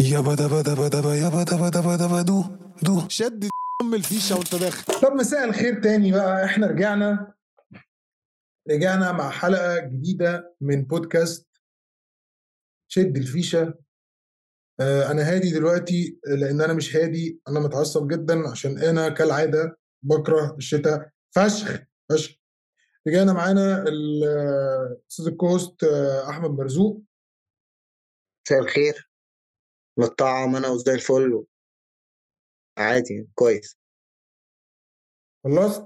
يابا 0.00 0.34
دبا 0.34 0.62
دبا 0.62 0.88
دبا 0.88 1.14
يابا 1.14 1.42
دبا 1.42 1.68
دبا 1.68 1.96
دبا 1.96 2.22
دو 2.22 2.44
دو. 2.82 3.08
شد 3.08 3.48
ام 3.82 3.94
الفيشة 3.94 4.36
وانت 4.36 4.54
داخل. 4.54 5.00
طب 5.00 5.12
مساء 5.12 5.44
الخير 5.44 5.82
تاني 5.82 6.12
بقى. 6.12 6.44
إحنا 6.44 6.66
رجعنا. 6.66 7.34
رجعنا 8.70 9.12
مع 9.12 9.30
حلقة 9.30 9.78
جديدة 9.78 10.56
من 10.60 10.84
بودكاست 10.84 11.48
شد 12.88 13.16
الفيشة. 13.16 13.74
آه 14.80 15.10
أنا 15.10 15.22
هادي 15.22 15.50
دلوقتي 15.50 16.20
لأن 16.26 16.60
أنا 16.60 16.72
مش 16.72 16.96
هادي. 16.96 17.40
أنا 17.48 17.60
متعصب 17.60 18.08
جدا 18.08 18.48
عشان 18.50 18.78
أنا 18.78 19.08
كالعادة 19.08 19.78
بكره 20.02 20.54
الشتاء. 20.56 21.10
فشخ 21.30 21.82
فشخ. 22.10 22.36
رجعنا 23.08 23.32
معانا 23.32 23.82
الاستاذ 23.88 25.26
ال 25.26 25.33
co-host 25.33 25.84
آه، 25.84 26.30
أحمد 26.30 26.50
مرزوق. 26.50 27.02
مساء 28.46 28.58
الخير. 28.58 29.09
متطعم 30.00 30.56
أنا 30.56 30.68
وزي 30.68 30.94
الفل 30.94 31.44
عادي 32.78 33.28
كويس. 33.34 33.76
خلصت؟ 35.44 35.82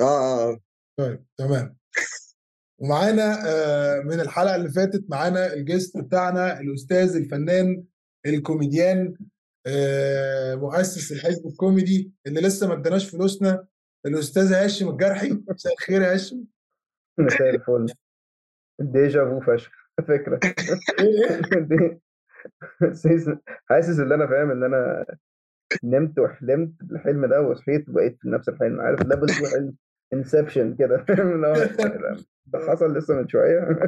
آه 0.00 0.04
آه 0.04 0.52
آه. 0.52 0.60
طيب 0.98 1.24
تمام. 1.36 1.76
ومعانا 2.78 3.42
آه، 3.46 4.00
من 4.00 4.20
الحلقة 4.20 4.56
اللي 4.56 4.68
فاتت 4.70 5.04
معانا 5.08 5.52
ال 5.52 5.60
guest 5.60 5.98
بتاعنا 5.98 6.60
الأستاذ 6.60 7.16
الفنان 7.16 7.84
الكوميديان 8.26 9.16
آه، 9.66 10.54
مؤسس 10.54 11.12
الحزب 11.12 11.46
الكوميدي 11.46 12.12
اللي 12.26 12.40
لسه 12.40 12.68
ما 12.68 12.74
اداناش 12.74 13.10
فلوسنا 13.10 13.66
الأستاذ 14.06 14.52
هاشم 14.52 14.88
الجرحي. 14.88 15.30
مساء 15.48 15.72
الخير 15.72 16.02
يا 16.02 16.12
هاشم. 16.12 16.44
مساء 17.18 17.50
الفل. 17.50 17.86
deja 18.80 19.24
vu 19.24 19.40
فشخ 19.40 19.72
فكرة. 20.08 20.40
إيه 21.00 22.00
حاسس- 23.70 23.98
إن 24.00 24.12
أنا 24.12 24.26
فاهم 24.26 24.50
إن 24.50 24.64
أنا 24.64 25.04
نمت 25.84 26.18
وحلمت 26.18 26.72
بالحلم 26.82 27.26
ده 27.26 27.40
وصحيت 27.42 27.88
وبقيت 27.88 28.16
في 28.20 28.28
نفس 28.28 28.48
الحلم 28.48 28.80
عارف 28.80 29.00
حلم 29.52 29.74
Inception 30.12 30.74
كده. 30.74 31.04
فاهم 31.08 31.40
ده 32.46 32.58
حصل 32.68 32.96
لسه 32.98 33.14
من 33.14 33.28
شوية. 33.28 33.78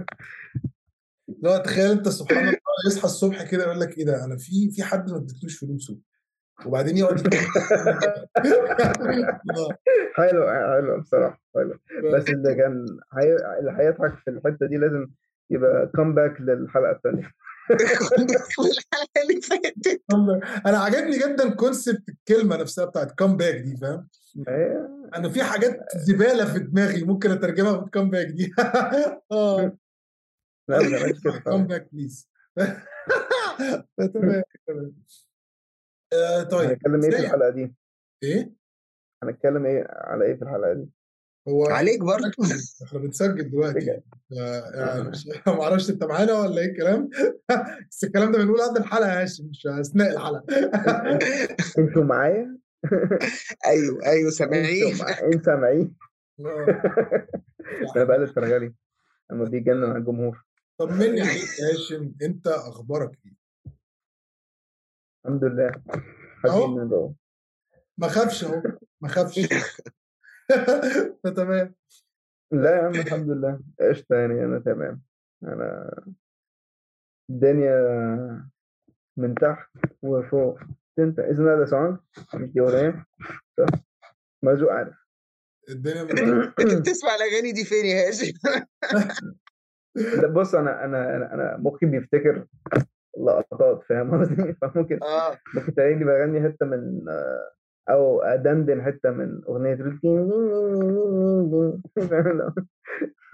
لا 1.43 1.59
تخيل 1.59 1.91
أنت 1.91 2.09
سبحان 2.09 2.39
الله 2.39 2.57
يصحى 2.87 3.05
الصبح 3.05 3.51
كده 3.51 3.65
يقول 3.65 3.81
لك 3.81 3.98
إيه 3.98 4.05
ده؟ 4.05 4.25
أنا 4.25 4.37
في 4.37 4.70
في 4.70 4.83
حد 4.83 5.11
ما 5.11 5.17
اديتلوش 5.17 5.59
فلوسه 5.59 5.98
وبعدين 6.67 6.97
يقعد 6.97 7.20
يتكلم. 7.20 7.41
آه، 9.57 9.79
حلو 10.17 10.48
حلو 10.51 11.01
بصراحة 11.01 11.43
حلو. 11.55 11.75
بس 12.13 12.31
اللي 12.31 12.55
كان. 12.55 12.87
اللي 13.61 13.73
هيضحك 13.79 14.15
في 14.19 14.31
الحتة 14.31 14.67
دي 14.67 14.77
لازم 14.77 15.07
يبقى 15.51 15.87
comeback 15.97 16.41
للحلقة 16.41 16.91
الثانية 16.91 17.31
الحلقة 17.70 19.22
اللي 19.22 19.41
فاتت 19.41 20.03
أنا 20.67 20.78
عجبني 20.78 21.19
جدا 21.19 21.55
concept 21.55 22.09
الكلمة 22.08 22.56
نفسها 22.56 22.84
بتاعت 22.84 23.19
comeback 23.19 23.55
دي 23.55 23.77
فاهم؟ 23.77 24.08
هي 24.48 24.89
أنا 25.14 25.28
في 25.28 25.42
حاجات 25.42 25.81
زبالة 25.97 26.53
في 26.53 26.58
دماغي 26.58 27.05
ممكن 27.05 27.31
أترجمها 27.31 27.78
في 27.78 27.84
ال 27.84 27.89
comeback 27.89 28.27
دي. 28.27 28.53
آه. 29.33 29.78
لا 30.69 30.78
ما 30.78 31.39
comeback 31.45 31.89
please 31.92 32.29
تمام 33.97 34.42
آه، 36.12 36.42
طيب. 36.42 36.70
هنتكلم 36.70 37.03
إيه 37.05 37.11
في 37.11 37.19
الحلقة 37.19 37.51
دي؟ 37.51 37.75
إيه؟ 38.23 38.53
هنتكلم 39.23 39.67
إيه 39.67 39.86
على 39.91 40.25
إيه 40.25 40.34
في 40.34 40.42
الحلقة 40.42 40.73
دي؟ 40.73 40.89
هو 41.48 41.66
عليك 41.66 42.00
برضه. 42.00 42.30
إحنا 42.84 42.98
بنسجل 42.98 43.50
دلوقتي. 43.50 43.86
يعني 43.86 44.02
ما 45.47 45.62
أعرفش 45.62 45.91
انت 45.91 46.05
معانا 46.05 46.33
ولا 46.33 46.61
إيه 46.61 46.66
الكلام. 46.70 47.11
بس 47.91 48.05
الكلام 48.05 48.33
ده 48.33 48.39
بنقول 48.39 48.61
قبل 48.61 48.77
الحلقة 48.80 49.12
يا 49.12 49.22
هاشم 49.22 49.47
مش 49.47 49.67
أثناء 49.67 50.12
الحلقة. 50.12 50.44
أنتوا 51.78 52.05
معايا؟ 52.05 52.58
أيوه 53.67 54.06
أيوه 54.06 54.30
سامعين. 54.30 54.86
أنتوا 54.92 55.05
مع- 55.06 55.19
انت 55.34 55.44
سامعين؟ 55.44 55.94
آه. 56.41 57.27
أنا 57.96 58.05
بقلب 58.05 58.29
فرغلي 58.29 58.74
لما 59.33 59.45
بيجنن 59.45 59.85
على 59.85 59.98
الجمهور. 59.98 60.45
طمني 60.79 61.20
عليك 61.20 61.58
يا 61.61 61.73
هاشم 61.73 62.12
انت 62.23 62.46
أخبارك 62.46 63.11
إيه؟ 63.27 63.33
الحمد 65.27 65.45
لله. 65.45 65.73
ما 67.98 68.08
خافش 68.08 68.45
اهو 68.45 68.62
ما 69.01 69.08
خافش. 69.08 69.40
فتمام. 71.24 71.74
لا 72.52 72.77
يا 72.77 72.83
عم 72.83 72.95
الحمد 72.95 73.30
لله. 73.30 73.61
قشطة 73.80 74.17
يعني 74.17 74.45
أنا 74.45 74.58
تمام. 74.58 75.02
أنا 75.42 75.90
الدنيا 77.30 78.46
من 79.17 79.35
تحت 79.35 79.68
وفوق. 80.02 80.58
أنت 80.98 81.20
isn't 81.20 81.45
that 81.46 81.68
a 81.68 81.70
song 81.70 81.98
مش 82.35 82.48
دي 82.51 82.92
صح؟ 83.58 83.67
مرزوق 84.42 84.73
عارف. 84.73 84.95
الدنيا 85.68 86.02
من 86.02 86.18
أنت 86.61 86.74
بتسمع 86.74 87.14
الأغاني 87.14 87.52
دي 87.52 87.64
فين 87.64 87.86
يا 87.86 88.08
هاشم؟ 88.08 88.33
لا 90.23 90.29
بص 90.29 90.55
أنا 90.55 90.85
أنا 90.85 91.17
أنا, 91.17 91.35
أنا 91.35 91.56
مخي 91.56 91.86
بيفتكر 91.86 92.46
لقطات 93.18 93.83
فاهم 93.89 94.20
قصدي؟ 94.20 94.52
فممكن 94.62 95.02
آه. 95.02 95.39
ممكن 95.55 95.74
تلاقيني 95.74 96.05
بغني 96.05 96.42
حتة 96.48 96.67
من 96.67 97.05
آه، 97.89 97.92
أو 97.92 98.23
أدندن 98.23 98.83
حتة 98.83 99.11
من 99.11 99.41
أغنية 99.48 99.74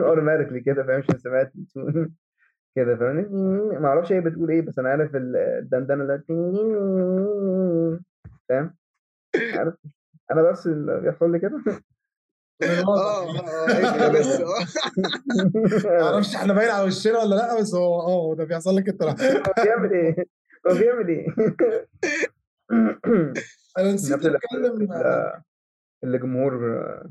أوتوماتيكلي 0.00 0.60
كده 0.60 0.82
فاهم 0.84 0.98
عشان 1.02 1.18
سمعت 1.18 1.52
التون 1.58 2.14
كده 2.76 2.96
فاهمني 2.96 3.78
ما 3.78 3.88
أعرفش 3.88 4.12
هي 4.12 4.20
بتقول 4.20 4.50
إيه 4.50 4.62
بس 4.62 4.78
أنا 4.78 4.88
عارف 4.88 5.16
ال- 5.16 5.36
الدندنه 5.36 6.02
اللي 6.04 6.22
فاهم 8.48 8.74
عارف 9.54 9.74
أنا 10.32 10.42
بس 10.50 10.66
اللي 10.66 11.00
بيحصل 11.00 11.32
لي 11.32 11.38
كده 11.38 11.62
آه 12.62 12.82
آه 12.82 13.38
آه 13.38 14.08
بس 14.08 14.40
آه 14.40 14.54
ما 15.86 16.02
أعرفش 16.02 16.34
إحنا 16.36 16.54
باين 16.54 16.70
على 16.70 16.84
وشنا 16.86 17.18
ولا 17.18 17.34
لا 17.34 17.60
بس 17.60 17.74
هو 17.74 18.00
آه 18.00 18.34
ده 18.34 18.44
بيحصل 18.44 18.76
لك 18.76 18.88
انت. 18.88 19.02
هو 19.02 19.14
بيعمل 19.64 19.92
إيه؟ 19.92 20.16
هو 20.68 20.74
بيعمل 20.74 21.08
إيه؟ 21.08 21.26
أنا 22.72 23.92
نسيت 23.94 24.26
أتكلم 24.26 24.82
اللي- 24.82 25.42
اللي 26.04 26.18
جمهور 26.18 26.78
آه، 26.80 27.10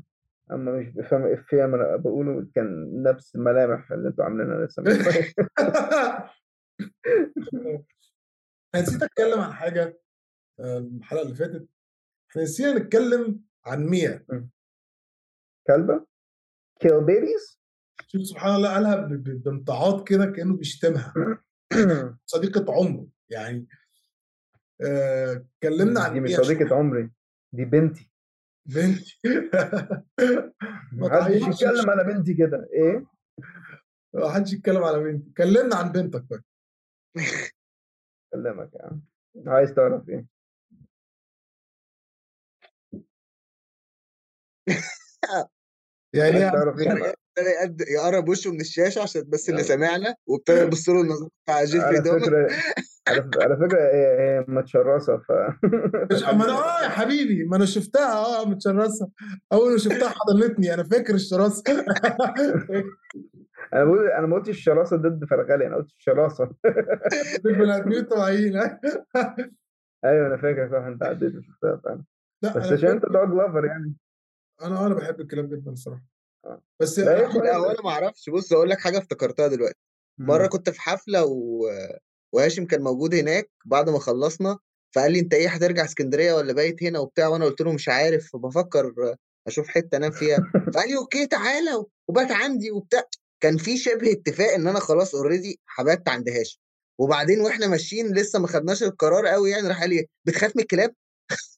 أما 0.50 0.72
مش 0.72 0.86
بيفهم 0.88 1.22
افيه 1.32 1.64
اما 1.64 1.76
أنا 1.76 1.96
بقوله 1.96 2.46
كان 2.54 3.02
نفس 3.02 3.34
الملامح 3.34 3.92
اللي 3.92 4.08
أنتوا 4.08 4.24
عاملينها 4.24 4.66
لسه 4.66 4.82
من. 4.82 4.90
أنا 8.74 8.82
نسيت 8.82 9.02
أتكلم 9.02 9.40
عن 9.40 9.52
حاجة 9.52 10.00
الحلقة 10.60 11.22
اللي 11.22 11.34
فاتت. 11.34 11.68
إحنا 12.30 12.42
نسينا 12.42 12.78
نتكلم 12.78 13.40
عن 13.66 13.86
ميا. 13.86 14.24
كلبة؟ 15.66 16.06
كيل 16.80 17.04
بيبيز 17.04 17.60
شوف 18.06 18.22
سبحان 18.22 18.54
الله 18.54 18.74
قالها 18.74 18.96
بامتعاض 19.16 20.04
كده 20.08 20.26
كأنه 20.26 20.56
بيشتمها. 20.56 21.14
صديقة 22.26 22.74
عمره 22.74 23.06
يعني 23.30 23.66
اتكلمنا 24.82 26.00
عن 26.00 26.12
دي 26.12 26.20
مش 26.20 26.30
صديقة 26.30 26.76
عمري 26.76 27.10
دي 27.52 27.64
بنتي. 27.64 28.10
بنتي. 28.66 29.18
ما 30.92 31.08
تعيطش 31.08 31.62
يتكلم 31.62 31.90
على 31.90 32.04
بنتي 32.04 32.34
كده. 32.34 32.68
إيه؟ 32.72 33.06
ما 34.14 34.30
حدش 34.32 34.52
يتكلم 34.52 34.84
على 34.84 34.98
بنتي. 35.00 35.30
كلمنا 35.36 35.76
عن 35.76 35.92
بنتك 35.92 36.24
طيب 36.30 36.42
أكلمك 38.34 38.74
يا 38.74 38.82
عم. 38.86 39.02
عايز 39.46 39.74
تعرف 39.74 40.08
إيه؟ 40.08 40.26
يعني 46.14 46.30
عايز 46.30 46.42
إيه؟ 46.42 46.50
تعرف 46.50 46.78
إيه؟ 46.78 47.14
ابتدى 47.38 47.50
يقد- 47.54 47.88
يقرب 47.88 48.28
وشه 48.28 48.50
من 48.52 48.60
الشاشة 48.60 49.02
عشان 49.02 49.22
بس 49.28 49.48
اللي 49.48 49.60
يلا. 49.60 49.68
سامعنا 49.68 50.14
وابتدى 50.26 50.60
يبص 50.60 50.88
له 50.88 51.00
النظر 51.00 51.28
بتاع 51.44 51.64
جيفري 51.64 51.80
على 51.86 52.00
دومر 52.00 52.20
فكرة 52.20 52.48
على, 53.08 53.30
على 53.42 53.56
فكرة 53.56 53.80
هي 53.80 54.44
متشرسة 54.48 55.16
ف 55.16 55.32
مش 56.12 56.22
ما 56.22 56.30
أنا 56.44 56.52
آه 56.52 56.82
يا 56.84 56.88
حبيبي 56.88 57.44
ما 57.44 57.56
أنا 57.56 57.64
شفتها 57.64 58.12
آه 58.42 58.44
متشرسة 58.48 59.10
أول 59.52 59.72
ما 59.72 59.78
شفتها 59.78 60.08
حضنتني 60.08 60.74
أنا 60.74 60.82
فاكر 60.84 61.14
الشراسة 61.14 61.62
أنا 63.74 63.84
بقول 63.84 64.06
أنا 64.10 64.26
ما 64.26 64.36
قلتش 64.36 64.48
الشراسة 64.48 64.96
ضد 64.96 65.24
فرغلي 65.24 65.66
أنا 65.66 65.76
قلت 65.76 65.90
الشراسة 65.98 66.44
البني 67.46 67.76
ادمين 67.76 67.98
الطبيعيين 67.98 68.56
ها؟ 68.56 68.80
أيوه 70.04 70.26
أنا 70.26 70.36
فاكر 70.36 70.68
صح 70.72 70.84
أنت 70.86 71.02
عديت 71.02 71.34
وشفتها 71.36 71.80
فعلا 71.84 72.04
لا 72.42 72.58
بس 72.58 72.72
عشان 72.72 72.88
أنت 72.90 73.02
دوج 73.06 73.28
لافر 73.34 73.64
يعني 73.64 73.94
أنا 74.62 74.86
أنا 74.86 74.94
بحب 74.94 75.20
الكلام 75.20 75.46
جدا 75.46 75.70
الصراحة 75.70 76.00
آه. 76.00 76.11
بس 76.80 76.98
لا،. 76.98 77.28
لا 77.28 77.56
هو 77.56 77.70
أنا 77.70 77.82
ما 77.82 77.90
أعرفش. 77.90 78.30
بص 78.30 78.52
أقول 78.52 78.70
لك 78.70 78.80
حاجة 78.80 78.98
افتكرتها 78.98 79.48
دلوقتي. 79.48 79.78
مرة 80.18 80.46
كنت 80.46 80.70
في 80.70 80.80
حفلة 80.80 81.24
و... 81.24 81.66
وهاشم 82.32 82.66
كان 82.66 82.82
موجود 82.82 83.14
هناك 83.14 83.50
بعد 83.64 83.90
ما 83.90 83.98
خلصنا 83.98 84.58
فقال 84.94 85.12
لي 85.12 85.20
أنت 85.20 85.34
إيه 85.34 85.48
هترجع 85.48 85.84
اسكندرية 85.84 86.32
ولا 86.34 86.52
بايت 86.52 86.82
هنا 86.82 86.98
وبتاع؟ 86.98 87.28
وأنا 87.28 87.44
قلت 87.44 87.60
له 87.60 87.72
مش 87.72 87.88
عارف 87.88 88.36
بفكر 88.36 88.94
أشوف 89.46 89.68
حتة 89.68 89.96
أنام 89.96 90.10
فيها. 90.10 90.38
فقال 90.74 90.88
لي 90.88 90.96
okay 90.96 91.26
تعالى 91.26 91.84
وبات 92.08 92.30
عندي 92.30 92.70
وبتاع. 92.70 93.02
كان 93.40 93.56
في 93.56 93.76
شبه 93.76 94.12
اتفاق 94.12 94.52
إن 94.52 94.66
أنا 94.66 94.80
خلاص 94.80 95.14
already 95.14 95.60
هبات 95.78 96.08
عند 96.08 96.28
هاشم. 96.28 96.58
وبعدين 96.98 97.40
وإحنا 97.40 97.66
ماشيين 97.66 98.14
لسه 98.14 98.38
ما 98.38 98.46
خدناش 98.46 98.82
القرار 98.82 99.26
قوي 99.26 99.50
يعني 99.50 99.68
راح 99.68 99.80
قال 99.80 99.90
لي 99.90 100.06
بتخاف 100.24 100.56
من 100.56 100.62
الكلاب؟ 100.62 100.94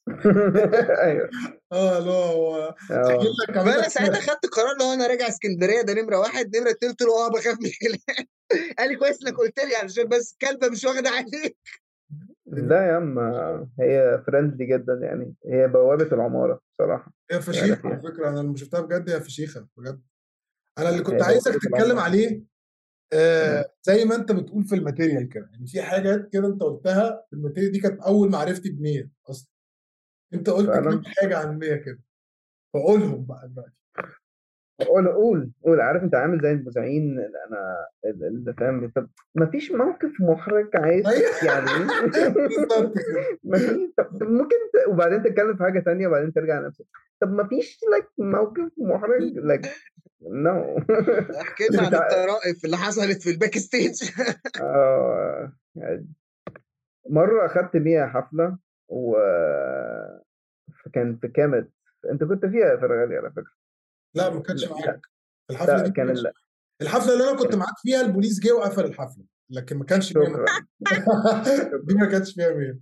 أيوه. 1.06 1.30
آه 1.72 1.98
لا 1.98 2.12
هو 2.12 2.74
فانا 2.88 3.76
لك 3.76 3.88
ساعتها 3.88 4.20
خدت 4.20 4.46
قرار 4.46 4.76
لو 4.80 4.92
أنا 4.92 5.06
راجع 5.06 5.28
اسكندرية 5.28 5.80
ده 5.82 5.94
نمرة 5.94 6.18
واحد 6.18 6.56
نمرة 6.56 6.70
اتنين 6.70 6.92
قلت 6.92 7.02
له 7.02 7.26
آه 7.26 7.30
بخاف 7.30 7.58
من 7.60 7.66
الكلاب. 7.66 8.26
قال 8.78 8.88
لي 8.88 8.96
كويس 8.96 9.22
إنك 9.22 9.36
قلت 9.36 9.64
لي 9.64 9.76
علشان 9.76 10.08
بس 10.08 10.36
كلبة 10.40 10.68
مش 10.68 10.84
واخدة 10.84 11.10
عليك. 11.10 11.56
لا 12.46 12.86
يا 12.86 12.92
عم 12.92 13.18
هي 13.80 14.22
friendly 14.26 14.66
جدا 14.66 14.98
يعني. 15.02 15.34
هي 15.46 15.68
بوابة 15.68 16.04
العمارة 16.12 16.60
بصراحة. 16.72 17.12
هي 17.30 17.36
يعني 17.36 17.42
فشيخة 17.42 17.88
على 17.88 18.02
فكرة 18.02 18.28
أنا 18.28 18.40
لما 18.40 18.56
شفتها 18.56 18.80
بجد 18.80 19.10
هي 19.10 19.20
فشيخة 19.20 19.66
بجد. 19.76 20.02
أنا 20.78 20.88
اللي 20.88 21.02
كنت 21.02 21.22
عايزك 21.22 21.52
تتكلم 21.52 21.98
عليه. 21.98 22.42
آه 23.12 23.72
زي 23.82 24.04
ما 24.04 24.14
أنت 24.14 24.32
بتقول 24.32 24.64
في 24.64 24.74
ال 24.75 24.81
material 24.81 25.28
كده. 25.28 25.48
يعني 25.52 25.66
في 25.66 25.82
حاجات 25.82 26.28
كده 26.32 26.46
أنت 26.46 26.62
قلتها 26.62 27.24
في 27.30 27.36
ال 27.36 27.40
material 27.40 27.72
دي 27.72 27.80
كانت 27.80 28.00
أول 28.00 28.30
معرفتي 28.30 28.70
بمية 28.70 29.10
أصلا. 29.30 29.53
أنت 30.34 30.50
قلت 30.50 30.70
كام 30.70 31.02
حاجة 31.04 31.38
عن 31.38 31.58
مية 31.58 31.75
كده. 31.75 31.98
فقولهم 32.75 33.26
بقى 33.26 33.48
دلوقتي. 33.48 33.72
قول 34.86 35.08
قول 35.08 35.52
قول. 35.62 35.81
عارف 35.81 36.02
أنت 36.02 36.14
عامل 36.14 36.40
زي 36.42 36.52
المذيعين 36.52 37.02
اللي 37.02 37.38
أنا 37.48 37.86
اللي 38.26 38.52
فاهم 38.52 38.92
طب 38.96 39.08
ما 39.34 39.46
فيش 39.46 39.72
موقف 39.72 40.10
محرج 40.20 40.70
عايز 40.75 41.04
فيش 43.58 43.90
طب 43.96 44.22
ممكن 44.22 44.56
ت... 44.56 44.88
وبعدين 44.88 45.22
تتكلم 45.22 45.56
في 45.56 45.62
حاجة 45.62 45.81
تانية 45.81 46.06
وبعدين 46.06 46.32
ترجع 46.32 46.60
لنفسك. 46.60 46.84
طب 47.20 47.32
ما 47.32 47.48
فيش 47.48 47.81
لك 47.96 48.08
موقف 48.19 48.72
محرج 48.78 49.22
like 49.38 49.66
no. 50.22 50.82
احكي 51.40 51.64
لنا 51.70 51.82
عن 51.82 51.94
الطرائف 51.94 52.64
اللي 52.64 52.76
حصلت 52.76 53.22
في 53.22 53.31
ال 53.31 53.58
backstage 53.58 54.10
آه 54.60 55.52
يعني 55.76 56.06
مرة 57.10 57.46
أخدت 57.46 57.76
بيها 57.76 58.06
حفلة 58.06 58.58
و 58.88 59.16
كان 60.92 61.16
في 61.16 61.28
كامت 61.28 61.70
أنت 62.10 62.25
كنت 62.25 62.46
فيها 62.46 62.66
يا 62.66 62.76
فرغالي 62.76 63.16
على 63.16 63.31
فكرة. 63.31 63.52
لا 64.14 64.31
ما 64.31 64.40
كانش 64.40 64.64
لا 64.64 64.69
لا, 64.69 64.75
معاك. 64.86 65.00
الحفلة 65.50 65.76
دي 65.76 65.88
لا 65.88 65.94
كان 65.94 66.10
ال... 66.10 66.32
الحفلة 66.82 67.12
اللي 67.12 67.31
أنا 67.31 67.38
كنت 67.38 67.54
معاك 67.54 67.78
فيها 67.82 68.00
البوليس 68.00 68.40
جه 68.40 68.52
وقفل 68.52 68.84
الحفلة 68.84 69.25
لكن 69.50 69.76
ما 69.78 69.84
كانش 69.84 70.12
دي 71.84 71.94
ما 71.94 72.06
كانش 72.10 72.34
فيها 72.34 72.54
مية 72.54 72.81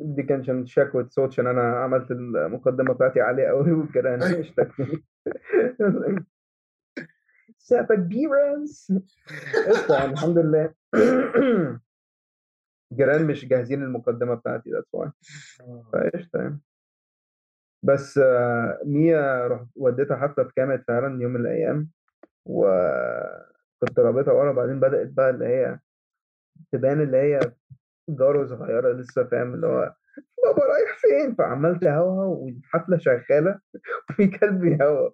دي 0.00 0.22
كان 0.22 0.40
عشان 0.40 0.66
شكوى 0.66 1.08
صوت 1.10 1.28
عشان 1.28 1.46
أنا 1.46 1.62
عملت 1.62 2.10
المقدمة 2.10 2.94
بتاعتي 2.94 3.20
عالية 3.20 3.46
قوي. 3.46 3.88
اشتكوني 4.40 5.04
سابك 7.58 7.98
بيرنس 7.98 8.92
قشطة 9.68 9.94
يعني 9.94 10.12
الحمد 10.12 10.38
لله. 10.38 10.74
جيران 12.92 13.26
مش 13.26 13.44
جاهزين 13.44 13.84
للمقدمة 13.84 14.34
بتاعتي 14.34 14.70
why. 14.96 15.10
فقشطة 15.92 16.38
يعني. 16.38 16.60
بس 17.82 18.18
آه، 18.18 18.80
ميا 18.84 19.46
رحت 19.46 19.66
وديتها 19.76 20.28
في 20.28 20.50
كامت 20.56 20.84
فعلا 20.88 21.22
يوم 21.22 21.32
من 21.32 21.40
الأيام 21.40 21.90
وكنت 22.46 23.98
رابطها 23.98 24.32
ورا 24.32 24.52
بعدين 24.52 24.80
بدأت 24.80 25.08
بقى 25.08 25.30
اللي 25.30 25.46
هي 25.46 25.78
تبان 26.72 27.00
اللي 27.00 27.16
هي 27.16 27.40
جارة 28.08 28.46
صغيرة 28.46 28.92
لسه 28.92 29.24
فاهم؟ 29.24 29.54
اللي 29.54 29.66
هو 29.66 29.94
بابا 30.44 30.62
رايح 30.64 30.98
فين؟ 30.98 31.34
فعمال 31.34 31.80
تهوى 31.80 32.26
والحفلة 32.26 32.98
شغالة 32.98 33.60
وفي 34.10 34.26
كلب 34.26 34.60
بيهوى 34.60 35.12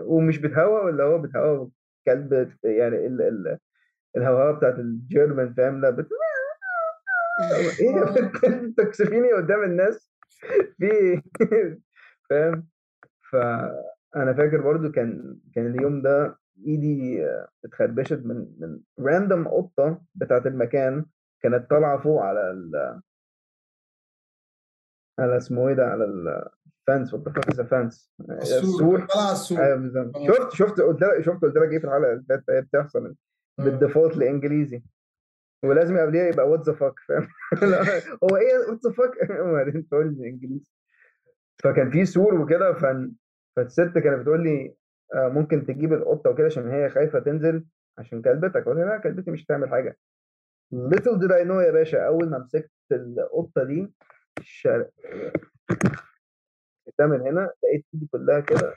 ومش 0.00 0.38
بتهوى 0.38 0.84
ولا 0.84 1.04
هو 1.04 1.18
بتهوى 1.18 1.70
كلب 2.06 2.52
يعني 2.64 3.06
ال 3.06 3.22
ال 3.22 3.58
الهواء 4.16 4.52
بتاعت 4.52 4.78
الجيرمان 4.78 5.54
فاهم؟ 5.54 5.80
لا 5.80 5.90
بت... 5.90 6.08
إيه 7.80 8.04
تكسفيني 8.78 9.32
قدام 9.32 9.62
الناس؟ 9.62 10.10
في 10.78 11.22
فاهم؟ 12.30 12.66
فأنا 13.30 14.32
فاكر 14.36 14.60
برضو 14.60 14.90
كان 14.92 15.38
كان 15.54 15.66
اليوم 15.66 16.02
ده 16.02 16.38
إيدي 16.66 17.26
اتخربشت 17.64 18.20
من 18.24 18.46
من 18.58 18.80
random 18.98 19.48
قطة 19.48 20.02
بتاعت 20.14 20.46
المكان 20.46 21.06
كانت 21.42 21.70
طالعة 21.70 21.98
فوق 22.02 22.22
على 22.22 22.50
ال 22.50 23.00
على 25.18 25.36
اسمه 25.36 25.68
إيه 25.68 25.74
ده 25.74 25.86
على 25.86 26.04
ال 26.04 26.22
fence 26.22 27.14
what 27.14 27.50
the 27.54 27.64
fence 27.64 28.12
السور 28.30 29.06
طلع 29.06 29.22
على 29.22 29.32
السور. 29.32 29.58
أيوه 29.58 30.12
آه. 30.16 30.26
شفت 30.26 30.52
شفت 30.52 30.80
قلت 30.80 31.02
لك 31.02 31.20
شفت 31.20 31.42
قلت 31.42 31.56
لك 31.56 31.70
إيه 31.72 31.78
في 31.78 31.84
الحلقة 31.84 32.12
اللي 32.12 32.24
فاتت 32.28 32.50
هي 32.50 32.60
بتحصل؟ 32.60 33.06
آه. 33.06 33.64
بال 33.64 33.76
default 33.76 34.16
الانجليزي 34.16 34.82
ولازم 35.64 35.98
قبليها 35.98 36.26
يبقى 36.26 36.48
what 36.48 36.66
the 36.66 36.72
fuck 36.72 36.94
فاهم؟ 37.08 37.28
هو 38.24 38.36
إيه 38.36 38.58
what 38.70 38.86
the 38.86 38.92
fuck 38.92 39.30
وبعدين 39.40 39.88
تقول 39.88 40.16
لي 40.16 40.28
إنجليزي. 40.28 40.70
فكان 41.62 41.90
في 41.90 42.04
سور 42.04 42.34
وكده. 42.34 42.72
فالست 43.56 43.98
كانت 43.98 44.20
بتقول 44.20 44.42
لي 44.44 44.74
آه، 45.14 45.28
ممكن 45.28 45.66
تجيب 45.66 45.92
القطة 45.92 46.30
وكده 46.30 46.46
عشان 46.46 46.68
هي 46.70 46.90
خايفة 46.90 47.18
تنزل 47.18 47.64
عشان 47.98 48.22
كلبتك. 48.22 48.64
قلت 48.64 48.78
لا 48.78 48.98
كلبتي 48.98 49.30
مش 49.30 49.44
هتعمل 49.44 49.68
حاجة. 49.68 49.98
Little 50.74 51.18
did 51.20 51.30
I 51.30 51.44
know 51.48 51.60
يا 51.66 51.70
باشا 51.70 52.06
أول 52.06 52.30
ما 52.30 52.38
مسكت 52.38 52.70
القطة 52.92 53.64
دي 53.64 53.92
الشارع 54.38 54.88
ده 56.98 57.06
من 57.06 57.20
هنا 57.20 57.50
لقيت 57.64 57.84
ايدي 57.94 58.06
كلها 58.12 58.40
كده 58.40 58.74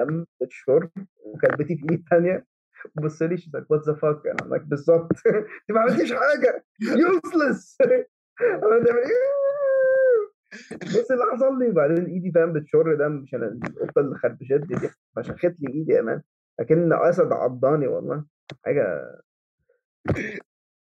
دم 0.00 0.26
بتشرب 0.40 0.90
وكلبتي 1.24 1.76
في 1.76 1.86
إيد 1.90 2.04
تانية. 2.10 2.46
بص 2.94 3.22
لي 3.22 3.36
like 3.36 3.66
what 3.72 3.82
the 3.82 3.94
fuck? 4.00 4.42
أنا 4.42 4.58
بالظبط. 4.58 5.12
أنت 5.26 5.70
ما 5.70 5.80
عملتيش 5.80 6.12
حاجة. 6.12 6.64
عملت 8.62 8.88
إيه 8.88 9.35
بص 10.72 11.10
اللي 11.10 11.24
حصل 11.32 11.58
لي 11.58 11.68
وبعدين 11.68 12.04
إيدي 12.06 12.32
فاهم 12.32 12.52
بتشر 12.52 12.94
دم 12.94 13.22
عشان 13.22 13.42
القطة 13.42 14.00
اللي 14.00 14.16
خربشتني 14.18 14.78
دي 14.80 14.88
فشخت 15.16 15.54
لي 15.60 15.72
إيدي 15.74 15.92
يا 15.92 16.02
man. 16.02 16.22
اكن 16.60 16.92
أسد 16.92 17.32
عضاني 17.32 17.86
والله. 17.86 18.24
حاجة 18.64 19.12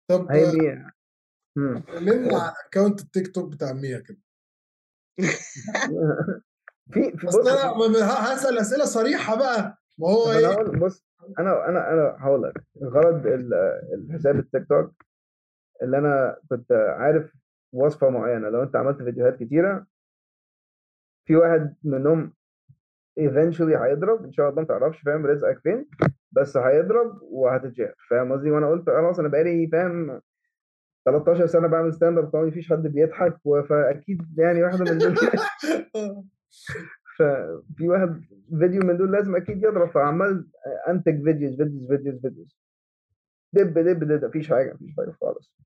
طب 0.07 0.31
هي 0.31 0.51
مية. 0.51 0.91
كلمنا 1.55 2.37
عن 2.37 2.51
account 2.67 3.01
التيك 3.01 3.35
توك 3.35 3.51
بتاع 3.53 3.73
مية 3.73 3.97
كده؟ 3.97 4.17
في 6.91 7.17
في 7.17 7.27
بص. 7.27 7.35
أنا 7.47 8.33
هسأل 8.33 8.57
أسئلة 8.57 8.85
صريحة 8.85 9.35
بقى. 9.37 9.77
ما 9.97 10.07
هو 10.07 10.31
إيه؟ 10.31 10.79
بص 10.79 11.05
أنا 11.39 11.69
أنا 11.69 11.93
أنا 11.93 12.15
هقول 12.19 12.43
لك. 12.43 12.53
غرض 12.83 13.27
ال- 13.27 13.53
الحساب 13.93 14.39
التيك 14.39 14.67
توك 14.69 14.91
اللي 15.83 15.97
أنا 15.97 16.37
كنت 16.49 16.71
عارف 16.71 17.31
وصفة 17.75 18.09
معينة. 18.09 18.49
لو 18.49 18.63
أنت 18.63 18.75
عملت 18.75 19.03
فيديوهات 19.03 19.43
كتيرة 19.43 19.85
في 21.25 21.35
واحد 21.35 21.75
منهم 21.83 22.33
eventually 23.19 23.81
هيضرب 23.81 24.25
إن 24.25 24.31
شاء 24.31 24.49
الله 24.49 24.61
ما 24.61 24.67
تعرفش 24.67 25.01
فاهم؟ 25.01 25.25
رزقك 25.25 25.59
فين؟ 25.59 25.85
بس 26.31 26.57
هيضرب 26.57 27.21
وهتتشهر 27.21 27.93
فاهم 28.09 28.33
قصدي؟ 28.33 28.51
وأنا 28.51 28.69
قلت 28.69 28.89
خلاص 28.89 29.19
أنا 29.19 29.27
بقالي 29.27 29.67
فاهم 29.67 30.21
13 31.05 31.45
سنة 31.45 31.67
بعمل 31.67 31.93
stand 31.93 32.17
up 32.17 32.29
comedy 32.31 32.51
مفيش 32.51 32.69
حد 32.69 32.87
بيضحك 32.87 33.37
فأكيد 33.69 34.39
يعني 34.39 34.63
واحدة 34.63 34.91
من 34.93 34.97
دول 34.97 35.15
ففي 37.17 37.87
واحد 37.89 38.21
فيديو 38.59 38.81
من 38.81 38.97
دول 38.97 39.11
لازم 39.11 39.35
أكيد 39.35 39.63
يضرب 39.63 39.89
فعمال 39.89 40.47
أنتج 40.87 41.23
videos 41.23 41.55
videos 41.55 41.87
videos 41.87 42.21
videos. 42.21 42.57
دب 43.53 43.79
دب 43.79 44.03
دب 44.03 44.25
مفيش 44.25 44.49
حاجة 44.49 44.73
مفيش 44.73 44.95
حاجة 44.97 45.11
خالص. 45.21 45.64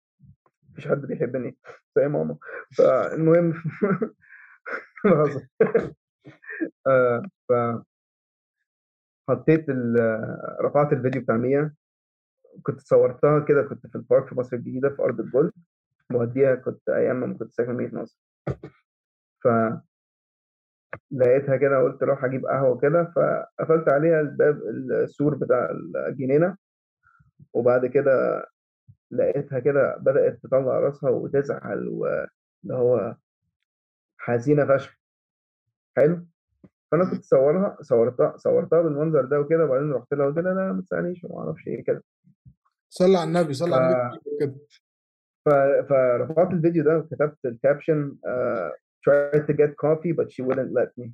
مفيش 0.80 0.92
حد 0.92 1.02
بيحبني 1.02 1.58
زي 1.96 2.08
ماما. 2.08 2.38
فالمهم. 2.78 3.54
آه، 6.88 7.24
ف 7.50 7.54
حطيت 9.30 9.66
رفعت 10.62 10.94
الفيديو 10.94 11.22
بتاع 11.22 11.38
مية. 11.38 11.74
كنت 12.64 12.80
صورتها 12.80 13.40
كده 13.40 13.64
كنت 13.64 13.88
في 13.88 13.96
ال 13.96 14.02
park 14.02 14.28
في 14.28 14.36
مصر 14.36 14.56
الجديدة 14.58 14.90
في 14.90 15.02
أرض 15.02 15.20
الجولف. 15.20 15.54
موديها 16.10 16.56
كنت 16.56 16.90
أيام 16.90 17.20
ما 17.20 17.38
كنت 17.38 17.54
ساكن 17.54 17.74
مدينة 17.74 18.02
نصر. 18.02 18.20
ف 19.44 19.48
لقيتها 21.12 21.58
كده 21.58 21.84
قلت 21.84 22.04
أروح 22.04 22.26
أجيب 22.26 22.46
قهوة 22.46 22.80
كده. 22.80 23.14
فقفلت 23.16 23.90
عليها 23.90 24.22
الباب 24.22 24.62
السور 24.92 25.36
بتاع 25.36 25.70
الجنينه 26.08 26.58
وبعد 27.54 27.86
كده 27.86 28.46
لقيتها 29.12 29.60
كده 29.60 29.96
بدأت 30.00 30.40
تطلع 30.44 30.80
راسها 30.80 31.10
وتزعل 31.10 31.88
واللي 31.88 32.74
هو 32.74 33.16
حزينة 34.18 34.66
فشخ. 34.66 34.98
حلو. 35.98 36.26
فأنا 36.92 37.12
كنت 37.12 37.24
صورها 37.24 37.78
صورتها 37.82 38.38
صورتها 38.38 38.82
بالمنظر 38.82 39.26
ده 39.26 39.40
وكده 39.40 39.66
وبعدين 39.66 39.92
رحت 39.94 40.14
لها 40.14 40.26
قلت 40.26 40.38
لها 40.38 40.54
لا 40.54 40.72
ما 40.74 40.82
تسألنيش 40.82 41.24
وما 41.24 41.40
أعرفش 41.44 41.68
إيه 41.68 41.84
كده. 41.84 42.04
صلى 42.90 43.18
على 43.18 43.28
النبي 43.28 43.54
صلى 43.54 43.76
على 43.76 43.86
النبي 43.94 44.20
كده 44.40 44.56
ف- 45.46 45.90
فرفعت 45.90 46.54
الفيديو 46.54 46.84
ده 46.84 46.98
وكتبت 46.98 47.38
الكابشن 47.46 48.18
uh, 48.26 48.72
tried 49.10 49.42
to 49.48 49.54
get 49.54 49.70
coffee 49.86 50.14
but 50.14 50.30
she 50.32 50.44
wouldn't 50.44 50.72
let 50.80 51.04
me. 51.04 51.10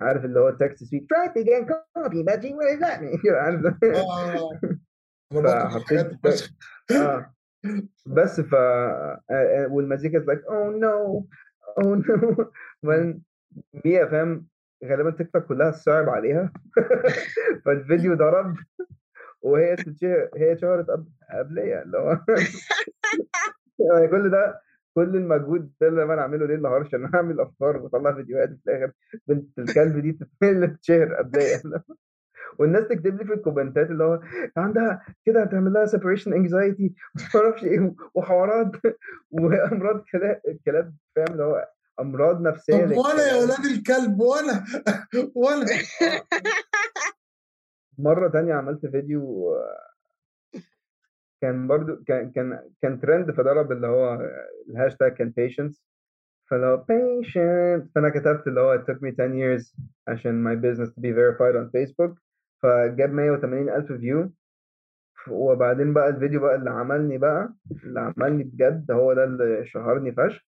عارف 0.00 0.24
اللي 0.24 0.40
هو 0.40 0.50
تكست 0.50 0.84
سويت 0.84 1.02
tried 1.02 1.30
to 1.32 1.44
get 1.44 1.68
coffee 1.68 2.24
but 2.24 2.40
she 2.42 2.52
wouldn't 2.52 2.82
let 2.82 3.00
me. 3.00 3.30
عارف 3.42 3.62
فحطيت 5.32 6.26
فشخ. 6.26 6.50
آه 6.90 7.34
بس 8.16 8.40
ف 8.40 8.54
آه، 8.54 9.20
آه، 9.30 9.66
والمزيكا 9.70 10.18
لايك 10.18 10.44
أو 10.44 10.70
نو 10.70 11.26
أو 11.78 11.94
نو 11.94 12.52
ميا 13.84 14.06
فاهم 14.06 14.46
غالبا 14.84 15.10
تيك 15.10 15.30
توك 15.32 15.44
كلها 15.44 15.70
صعب 15.70 16.08
عليها. 16.08 16.52
فالفيديو 17.64 18.14
ضرب 18.22 18.56
وهي 19.42 19.76
هي 20.36 20.52
اتشهرت 20.52 20.90
قبل 20.90 21.06
قبليا 21.30 21.82
اللي 21.82 21.98
هو 21.98 22.18
يعني 23.78 24.08
كل 24.08 24.30
ده 24.30 24.60
كل 24.94 25.16
المجهود 25.16 25.72
ده 25.80 25.88
اللي 25.88 26.02
أنا 26.02 26.22
اعمله 26.22 26.46
ليل 26.46 26.62
نهار 26.62 26.84
عشان 26.84 27.14
أعمل 27.14 27.40
أفكار 27.40 27.76
وأطلع 27.76 28.14
فيديوهات 28.14 28.48
في 28.48 28.70
الآخر. 28.70 28.92
بنت 29.26 29.58
الكلب 29.58 29.98
دي 29.98 30.18
تتشهر 30.40 31.14
قبليا. 31.14 31.62
والناس 32.58 32.88
تكتب 32.88 33.16
لي 33.18 33.24
في 33.24 33.32
ال 33.32 33.38
comments 33.38 33.84
ات 33.84 33.90
اللي 33.90 34.04
هو 34.04 34.20
عندها 34.56 35.02
كده 35.26 35.42
هتعمل 35.42 35.72
لها 35.72 35.86
separation 35.86 36.32
anxiety 36.32 36.94
ما 37.34 37.40
أعرفش 37.40 37.64
إيه 37.64 37.94
وحوارات 38.14 38.72
وامراض 39.30 40.04
كلاب 40.64 40.94
فاهم 41.16 41.26
اللي 41.32 41.44
هو 41.44 41.68
أمراض 42.00 42.40
نفسية 42.42 42.84
طب 42.84 42.92
وأنا 42.92 43.22
يا 43.22 43.34
ولاد 43.34 43.64
الكلب 43.64 44.20
وأنا 44.20 44.64
وأنا 45.34 45.66
مرة 47.98 48.28
تانية 48.28 48.54
عملت 48.54 48.86
فيديو 48.86 49.54
كان 51.42 51.66
برضو 51.66 52.04
كان 52.04 52.30
كان 52.30 52.70
كان 52.82 53.00
ترند 53.00 53.30
فضرب 53.30 53.72
اللي 53.72 53.86
هو 53.86 54.18
الهاشتاج 54.68 55.12
كان 55.12 55.32
patience. 55.40 55.82
هو 56.52 56.84
patient 56.84 57.88
فأنا 57.94 58.08
كتبت 58.08 58.46
اللي 58.46 58.60
هو 58.60 58.78
it 58.78 58.80
took 58.80 58.98
me 58.98 59.16
10 59.16 59.32
years 59.32 59.76
عشان 60.08 60.44
my 60.44 60.56
business 60.56 60.88
to 60.90 61.00
be 61.00 61.12
verified 61.12 61.56
on 61.56 61.70
Facebook. 61.70 62.31
فجاب 62.62 63.10
180 63.12 63.68
ألف 63.68 63.92
view 63.92 64.32
وبعدين 65.30 65.92
بقى 65.92 66.08
الفيديو 66.08 66.40
بقى 66.40 66.54
اللي 66.54 66.70
عملني 66.70 67.18
بقى 67.18 67.54
اللي 67.84 68.00
عملني 68.00 68.44
بجد 68.44 68.90
هو 68.90 69.12
ده 69.14 69.24
اللي 69.24 69.66
شهرني 69.66 70.12
فشخ. 70.12 70.42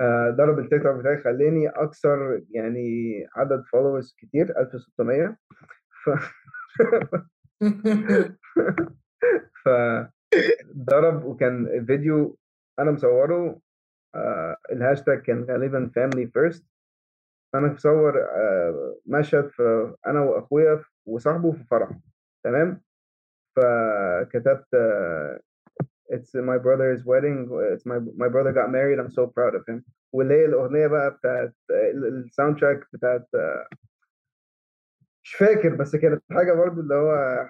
آه، 0.00 0.30
ضرب 0.30 0.58
التيك 0.58 0.82
توك 0.82 0.96
بتاعي 0.96 1.18
خلاني 1.18 1.68
أكثر 1.68 2.42
يعني 2.50 2.80
عدد 3.36 3.64
followers 3.72 4.14
كتير 4.18 4.58
1600 4.60 5.36
ف 6.04 6.10
فضرب 9.64 11.24
وكان 11.24 11.86
فيديو 11.86 12.38
أنا 12.78 12.90
مصوره 12.90 13.60
آه 14.14 14.56
الهاشتاج 14.72 15.22
كان 15.22 15.44
غالبا 15.44 15.90
family 15.98 16.26
first. 16.26 16.62
فانا 17.52 17.72
مصور 17.72 18.20
آه 18.20 18.96
مشهد 19.06 19.48
في 19.48 19.94
أنا 20.06 20.20
وأخويا 20.20 20.84
وصاحبه 21.10 21.52
في 21.52 21.64
فرح 21.64 21.90
تمام؟ 22.44 22.80
فكتبت 23.56 24.64
it's 26.12 26.34
my 26.34 26.58
brother's 26.58 27.02
wedding 27.04 27.38
it's 27.74 27.84
my 27.86 27.98
my 28.22 28.28
brother 28.28 28.52
got 28.52 28.68
married 28.70 28.98
I'm 28.98 29.10
so 29.10 29.26
proud 29.26 29.54
of 29.54 29.64
him. 29.68 29.82
واللي 30.12 30.34
هي 30.34 30.44
الأغنية 30.44 30.86
بقى 30.86 31.10
بتاعت 31.10 31.54
ال 31.70 32.60
soundtrack 32.60 32.86
بتاعت 32.92 33.28
مش 35.24 35.34
فاكر 35.34 35.74
بس 35.76 35.96
كانت 35.96 36.22
حاجة 36.32 36.52
برضو 36.52 36.80
اللي 36.80 36.94
هو 36.94 37.46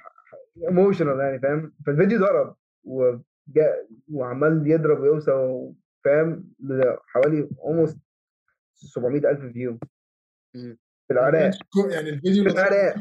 emotional 0.69 1.21
يعني 1.21 1.39
فاهم؟ 1.39 1.73
فالفيديو 1.87 2.19
ضرب 2.19 2.57
وجه 2.85 3.87
وعمال 4.13 4.67
يضرب 4.71 5.01
ويوصل 5.01 5.73
فاهم؟ 6.05 6.53
لحوالي 6.61 7.49
almost 7.49 7.97
700 8.75 9.31
ألف 9.31 9.53
view. 9.53 9.79
في 10.53 11.11
العراق. 11.11 11.51
يعني 11.91 12.11
الفيديو 12.11 12.45
في 12.45 12.51
العراق. 12.51 12.95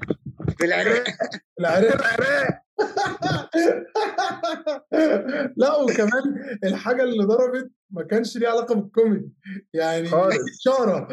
في 0.58 0.66
العراق. 0.66 1.04
في 1.04 1.60
العراق. 1.60 2.62
لا 5.58 5.76
وكمان 5.78 6.58
الحاجة 6.64 7.04
اللي 7.04 7.24
ضربت 7.24 7.72
ما 7.92 8.04
كانش 8.04 8.38
ليها 8.38 8.50
علاقة 8.50 8.76
بالكوميدي. 8.76 9.34
يعني 9.74 10.08
اشاره 10.08 11.08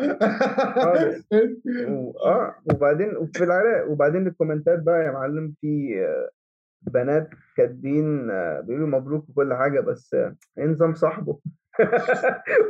آه 2.24 2.54
وبعدين 2.70 3.30
في 3.34 3.44
العراق 3.44 3.90
وبعدين 3.90 4.26
ال 4.26 4.32
comments 4.32 4.82
بقى 4.82 5.04
يا 5.04 5.10
معلم 5.10 5.54
في 5.60 6.00
آه، 6.04 6.30
بنات 6.82 7.28
كاتبين 7.56 8.30
آه، 8.30 8.60
بيقولوا 8.60 8.88
مبروك 8.88 9.28
وكل 9.28 9.54
حاجة 9.54 9.80
بس 9.80 10.14
آه، 10.14 10.36
إيه 10.58 10.64
نظام 10.64 10.94
صاحبه؟ 10.94 11.38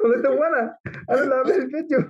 قلت 0.04 0.26
وأنا 0.26 0.78
أنا 1.10 1.22
اللي 1.22 1.34
عامل 1.34 1.50
الفيديو. 1.52 1.98
أنا 1.98 2.08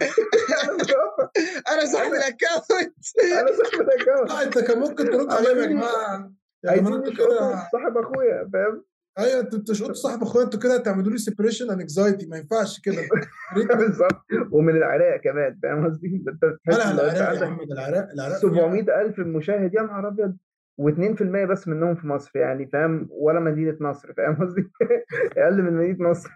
أنا 1.72 1.84
صاحب 1.86 2.12
ال 2.12 2.22
account 2.22 2.94
أنا 3.40 3.52
صاحب 3.64 3.80
الاكونت 3.80 4.30
لا 4.30 4.42
أنت 4.42 4.58
كان 4.58 4.78
ممكن 4.78 5.04
ترد 5.04 5.32
عليهم 5.32 5.58
يا 5.58 5.66
جماعة. 5.66 5.92
جماعة 5.92 6.32
عايزين 6.68 7.02
كده 7.16 7.38
صاحب 7.72 7.96
أخويا 7.98 8.50
فاهم؟ 8.52 8.84
أيوه 9.18 9.40
أنتوا 9.40 9.58
بتشقطوا 9.58 9.94
صاحب 9.94 10.22
أخويا؟ 10.22 10.44
أنتوا 10.44 10.60
كده 10.60 10.74
هتعملوا 10.74 11.10
لي 11.12 11.18
سيبريشن 11.18 11.70
انكزايتي 11.70 12.26
ما 12.26 12.36
ينفعش 12.36 12.80
كده. 12.80 13.02
بالظبط. 13.78 14.22
ومن 14.52 14.76
العراق 14.76 15.16
كمان 15.20 15.58
فاهم 15.62 15.86
قصدي؟ 15.86 16.24
أنت 16.28 16.44
تحس 16.66 16.78
لا 16.78 16.84
إن 16.90 16.98
أنت 17.08 17.16
العراق 17.20 17.42
يا 17.42 17.46
محمد 17.48 17.72
العراق 17.72 18.08
العراق 18.14 18.36
700 18.38 19.00
ألف 19.00 19.18
مشاهد 19.18 19.74
يا 19.74 19.82
نهار 19.82 20.08
أبيض. 20.08 20.36
و2% 20.80 21.22
بس 21.50 21.68
منهم 21.68 21.94
في 21.94 22.06
مصر 22.06 22.30
يعني 22.34 22.66
فاهم؟ 22.72 23.08
ولا 23.10 23.40
مدينة 23.40 23.76
نصر 23.80 24.12
فاهم 24.16 24.34
قصدي؟ 24.46 24.70
أقل 25.38 25.62
من 25.62 25.72
مدينة 25.72 26.10
نصر. 26.10 26.30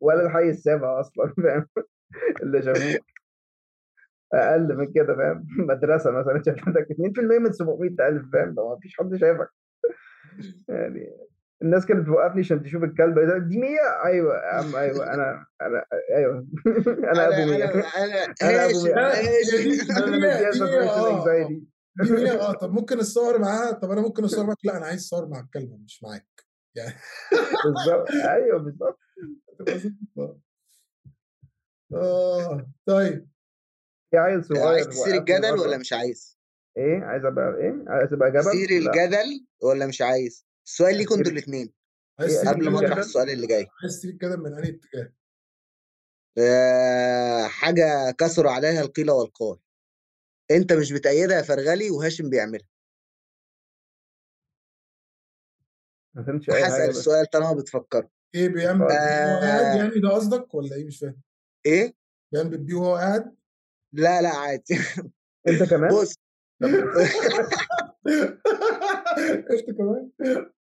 ولا 0.00 0.26
الحي 0.26 0.50
السابع 0.50 1.00
أصلا 1.00 1.34
فاهم؟ 1.42 1.66
اللي 2.42 2.62
شافوه. 2.62 3.00
أقل 4.34 4.76
من 4.76 4.92
كده 4.92 5.16
فاهم؟ 5.16 5.46
مدرسة 5.58 6.10
مثلا 6.10 6.42
شايف 6.42 6.66
عندك 6.68 6.86
2% 6.92 7.38
من 7.38 7.52
700 7.52 7.90
ألف 8.08 8.32
فاهم؟ 8.32 8.54
لو 8.54 8.68
ما 8.68 8.78
فيش 8.80 8.96
حد 8.98 9.16
شايفك. 9.16 9.48
يعني 10.68 11.16
الناس 11.62 11.86
كانت 11.86 12.00
بتوقفني 12.00 12.40
عشان 12.40 12.62
تشوف 12.62 12.84
الكلب؟ 12.84 13.18
دي 13.48 13.58
مية؟ 13.58 14.04
أيوه 14.04 14.34
يا 14.36 14.40
عم 14.54 14.76
أيوه. 14.76 15.14
أنا 15.14 15.46
أنا 15.62 15.84
أيوه. 16.16 16.46
أنا 17.12 17.26
أبو 17.28 17.34
أنا 17.34 17.46
مية. 17.46 17.64
أنا 17.64 17.74
مية. 18.42 18.66
هاشم 18.66 18.98
أنا 18.98 19.14
دي- 19.20 20.52
separation 20.52 20.60
آه، 22.30 22.48
آه. 22.48 22.52
طب 22.52 22.72
ممكن 22.72 22.96
اتصور 22.98 23.38
معاها؟ 23.38 23.72
طب 23.72 23.90
أنا 23.90 24.00
ممكن 24.00 24.24
اصور 24.24 24.44
معاك؟ 24.46 24.56
لا 24.64 24.76
أنا 24.76 24.86
عايز 24.86 25.00
اصور 25.00 25.28
مع 25.28 25.40
الكلبه 25.40 25.76
مش 25.84 26.02
معاك. 26.02 26.45
يعني 26.76 26.94
بالظبط 27.64 28.10
أيوه 28.10 28.58
بالظبط. 28.58 28.98
آه 31.94 32.70
طيب 32.86 33.28
في 34.10 34.16
عيل 34.18 34.44
صغير 34.44 34.66
عايز 34.66 34.86
تثير 34.86 35.14
الجدل. 35.14 35.58
ولا 35.60 35.78
مش 35.78 35.92
عايز؟ 35.92 36.38
إيه 36.76 37.04
عايز 37.04 37.24
أبقى 37.24 37.56
إيه 37.56 37.84
عايز 37.88 38.12
أبقى 38.12 38.30
جبل 38.30 38.44
تثير. 38.44 38.70
الجدل 38.70 39.46
ولا 39.62 39.86
مش 39.86 40.02
عايز؟ 40.02 40.46
السؤال 40.66 40.96
ليكم 40.96 41.14
أنتوا 41.14 41.32
الاثنين 41.32 41.72
إيه، 42.20 42.48
قبل 42.48 42.68
ما 42.70 42.78
الجدل؟ 42.78 42.86
أطرح 42.86 42.98
السؤال 42.98 43.30
اللي 43.30 43.46
جاي 43.46 43.66
عايز 43.82 43.98
تسيب 43.98 44.18
كده 44.18 44.36
من 44.36 44.54
أنهي 44.54 44.68
اتجاه 44.70 45.12
آه 46.38 47.46
حاجة 47.46 48.10
كثر 48.10 48.48
عليها 48.48 48.80
القيل 48.80 49.10
والقال 49.10 49.58
أنت 50.50 50.72
مش 50.72 50.92
بتأيدها 50.92 51.36
يا 51.36 51.42
فرغلي 51.42 51.90
وهاشم 51.90 52.30
بيعملها 52.30 52.68
ما 56.16 56.22
فهمتش 56.22 56.50
أي 56.50 56.62
هسأل 56.62 56.72
حاجة 56.72 56.88
بس. 56.88 56.96
السؤال 56.98 57.26
طالما 57.26 57.52
بتفكر 57.52 58.08
إيه 58.34 58.48
بيعمل 58.48 58.82
آه. 58.82 58.86
وهو 58.86 59.40
قاعد 59.40 59.76
يعني 59.76 60.00
ده 60.00 60.08
قصدك 60.08 60.54
ولا 60.54 60.76
إيه؟ 60.76 60.84
مش 60.86 60.98
فاهم. 60.98 61.20
إيه؟ 61.66 61.94
بيعمل 62.32 62.50
بيبي 62.50 62.74
وهو 62.74 62.96
قاعد؟ 62.96 63.36
لا 63.94 64.22
لا 64.22 64.28
عادي. 64.28 64.74
أنت 65.48 65.62
كمان؟ 65.70 65.90
بص. 65.90 66.14
أنت 66.62 66.74
كمان؟ 69.78 70.10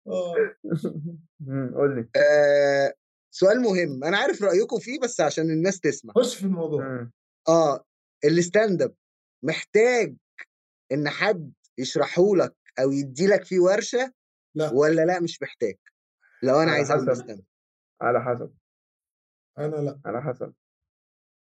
آه. 0.06 0.34
قول 1.76 1.96
لي. 1.96 2.08
آه 2.16 2.94
سؤال 3.34 3.60
مهم. 3.60 4.04
أنا 4.04 4.16
عارف 4.16 4.42
رأيكم 4.42 4.78
فيه 4.78 5.00
بس 5.00 5.20
عشان 5.20 5.50
الناس 5.50 5.80
تسمع. 5.80 6.14
خش 6.14 6.36
في 6.36 6.44
الموضوع. 6.44 7.08
آه 7.48 7.84
ال 8.24 8.34
stand 8.34 8.82
up 8.82 8.94
محتاج 9.44 10.16
إن 10.92 11.08
حد 11.08 11.52
يشرحه 11.78 12.36
لك 12.36 12.54
أو 12.78 12.90
يدي 12.92 13.26
لك 13.26 13.44
فيه 13.44 13.60
ورشة 13.60 14.12
لا. 14.54 14.70
ولا 14.72 15.04
لأ 15.04 15.20
مش 15.20 15.42
محتاج. 15.42 15.74
لو 16.42 16.60
أنا 16.60 16.70
عايز 16.72 16.90
أعمل 16.90 17.10
اب 17.10 17.40
على 18.00 18.22
حسب. 18.22 18.52
أنا 19.58 19.76
لأ. 19.76 20.00
على 20.06 20.22
حسب. 20.22 20.52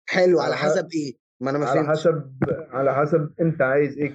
حلو 0.08 0.40
على 0.40 0.56
حسب 0.56 0.88
إيه؟ 0.94 1.16
ما 1.40 1.50
أنا 1.50 1.58
ما 1.58 1.66
على 1.66 1.88
حسب 1.88 2.32
على 2.70 2.94
حسب 2.94 3.32
أنت 3.40 3.62
عايز 3.62 3.98
إيه 3.98 4.08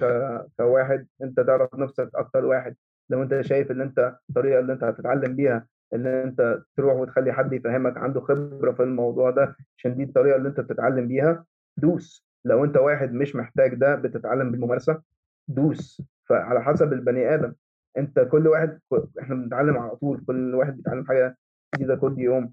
كواحد. 0.56 1.06
أنت 1.22 1.40
تعرف 1.40 1.74
نفسك 1.74 2.10
أكتر 2.14 2.44
واحد. 2.44 2.76
لو 3.10 3.22
أنت 3.22 3.40
شايف 3.40 3.70
إن 3.70 3.80
أنت 3.80 4.18
الطريقة 4.30 4.60
اللي 4.60 4.72
أنت 4.72 4.84
هتتعلم 4.84 5.36
بيها 5.36 5.66
إن 5.94 6.06
أنت 6.06 6.62
تروح 6.76 6.94
وتخلي 6.94 7.32
حد 7.32 7.52
يفهمك 7.52 7.96
عنده 7.96 8.20
خبرة 8.20 8.72
في 8.72 8.82
الموضوع 8.82 9.30
ده 9.30 9.56
عشان 9.78 9.96
دي 9.96 10.02
الطريقة 10.02 10.36
اللي 10.36 10.48
أنت 10.48 10.60
بتتعلم 10.60 11.08
بيها 11.08 11.44
دوس. 11.76 12.26
لو 12.44 12.64
أنت 12.64 12.76
واحد 12.76 13.12
مش 13.12 13.36
محتاج 13.36 13.74
ده 13.74 13.94
بتتعلم 13.94 14.50
بالممارسة 14.50 15.02
دوس. 15.48 16.02
فعلى 16.28 16.62
حسب 16.62 16.92
البني 16.92 17.34
آدم. 17.34 17.54
أنت 17.98 18.20
كل 18.20 18.48
واحد 18.48 18.80
إحنا 19.20 19.34
بنتعلم 19.34 19.78
على 19.78 19.96
طول 19.96 20.24
كل 20.26 20.54
واحد 20.54 20.76
بيتعلم 20.76 21.06
حاجة 21.06 21.36
جديدة 21.76 21.96
كل 21.96 22.14
يوم. 22.18 22.52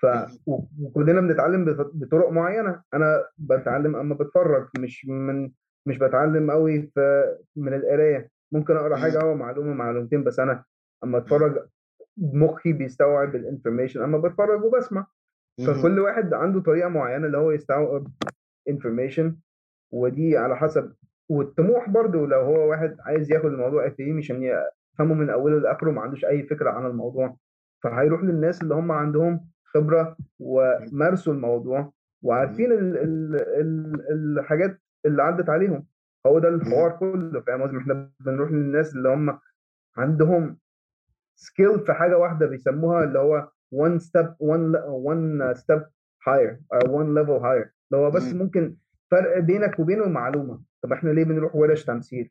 ف 0.00 0.06
وكلنا 0.80 1.20
بنتعلم 1.20 1.64
بط- 1.64 1.90
بطرق 1.94 2.30
معينة. 2.30 2.82
أنا 2.94 3.24
بتعلم 3.38 3.96
أما 3.96 4.14
بتفرج 4.14 4.68
مش 4.78 5.06
من 5.06 5.50
مش 5.86 5.98
بتعلم 5.98 6.50
قوي 6.50 6.82
في 6.82 7.34
من 7.56 7.74
القراية. 7.74 8.30
ممكن 8.52 8.76
أقرأ. 8.76 8.96
حاجة 8.96 9.20
آه 9.20 9.34
معلومة 9.34 9.74
معلومتين 9.74 10.24
بس. 10.24 10.40
أنا 10.40 10.64
أما 11.04 11.18
أتفرج 11.18 11.66
مخي 12.18 12.72
بيستوعب 12.72 13.36
الانفورميشن 13.36 14.02
أما 14.02 14.18
بتفرج 14.18 14.64
وبسمع. 14.64 15.06
فكل 15.66 15.98
واحد 16.00 16.34
عنده 16.34 16.60
طريقة 16.60 16.88
معينة 16.88 17.26
اللي 17.26 17.38
هو 17.38 17.50
يستوعب 17.50 18.06
انفورميشن 18.68 19.36
ودي 19.92 20.36
على 20.36 20.56
حسب. 20.56 20.94
والطموح 21.30 21.88
برضو 21.90 22.26
لو 22.26 22.40
هو 22.40 22.70
واحد 22.70 22.96
عايز 23.00 23.32
ياخد 23.32 23.46
الموضوع 23.46 23.86
أكاديمي 23.86 24.18
عشان 24.18 24.42
يفهمه 25.00 25.14
من 25.14 25.30
أوله 25.30 25.58
لآخره 25.58 25.90
ما 25.90 26.00
عندوش 26.00 26.24
أي 26.24 26.42
فكرة 26.42 26.70
عن 26.70 26.86
الموضوع. 26.86 27.36
فهيروح 27.82 28.22
للناس 28.22 28.62
اللي 28.62 28.74
هم 28.74 28.92
عندهم 28.92 29.48
خبرة 29.64 30.16
ومارسوا 30.38 31.32
الموضوع 31.32 31.92
وعارفين 32.22 32.72
ال 32.72 32.96
ال 32.98 33.34
ال 33.36 34.38
الحاجات 34.38 34.80
اللي 35.06 35.22
عدت 35.22 35.48
عليهم. 35.48 35.86
هو 36.26 36.38
ده 36.38 36.48
الحوار 36.48 36.90
كله 36.90 37.40
فاهم 37.40 37.62
قصدي؟ 37.62 37.78
إحنا 37.78 38.10
بنروح 38.20 38.50
للناس 38.50 38.94
اللي 38.94 39.08
هم 39.08 39.38
عندهم 39.96 40.58
skill 41.36 41.80
في 41.80 41.92
حاجة 41.92 42.18
واحدة 42.18 42.46
بيسموها 42.46 43.04
اللي 43.04 43.18
هو 43.18 43.48
one 43.74 43.98
step 44.00 44.28
one 44.42 44.76
one 45.06 45.54
step 45.58 45.82
higher 46.28 46.56
أو 46.72 47.04
one 47.04 47.08
level 47.18 47.42
higher. 47.42 47.68
اللي 47.92 48.04
هو 48.06 48.10
بس 48.10 48.32
مم. 48.32 48.38
ممكن 48.38 48.76
فرق 49.10 49.38
بينك 49.38 49.78
وبينه 49.78 50.08
معلومة. 50.08 50.60
طب 50.82 50.92
إحنا 50.92 51.10
ليه 51.10 51.24
بنروح 51.24 51.56
ورش 51.56 51.84
تمثيل. 51.84 52.30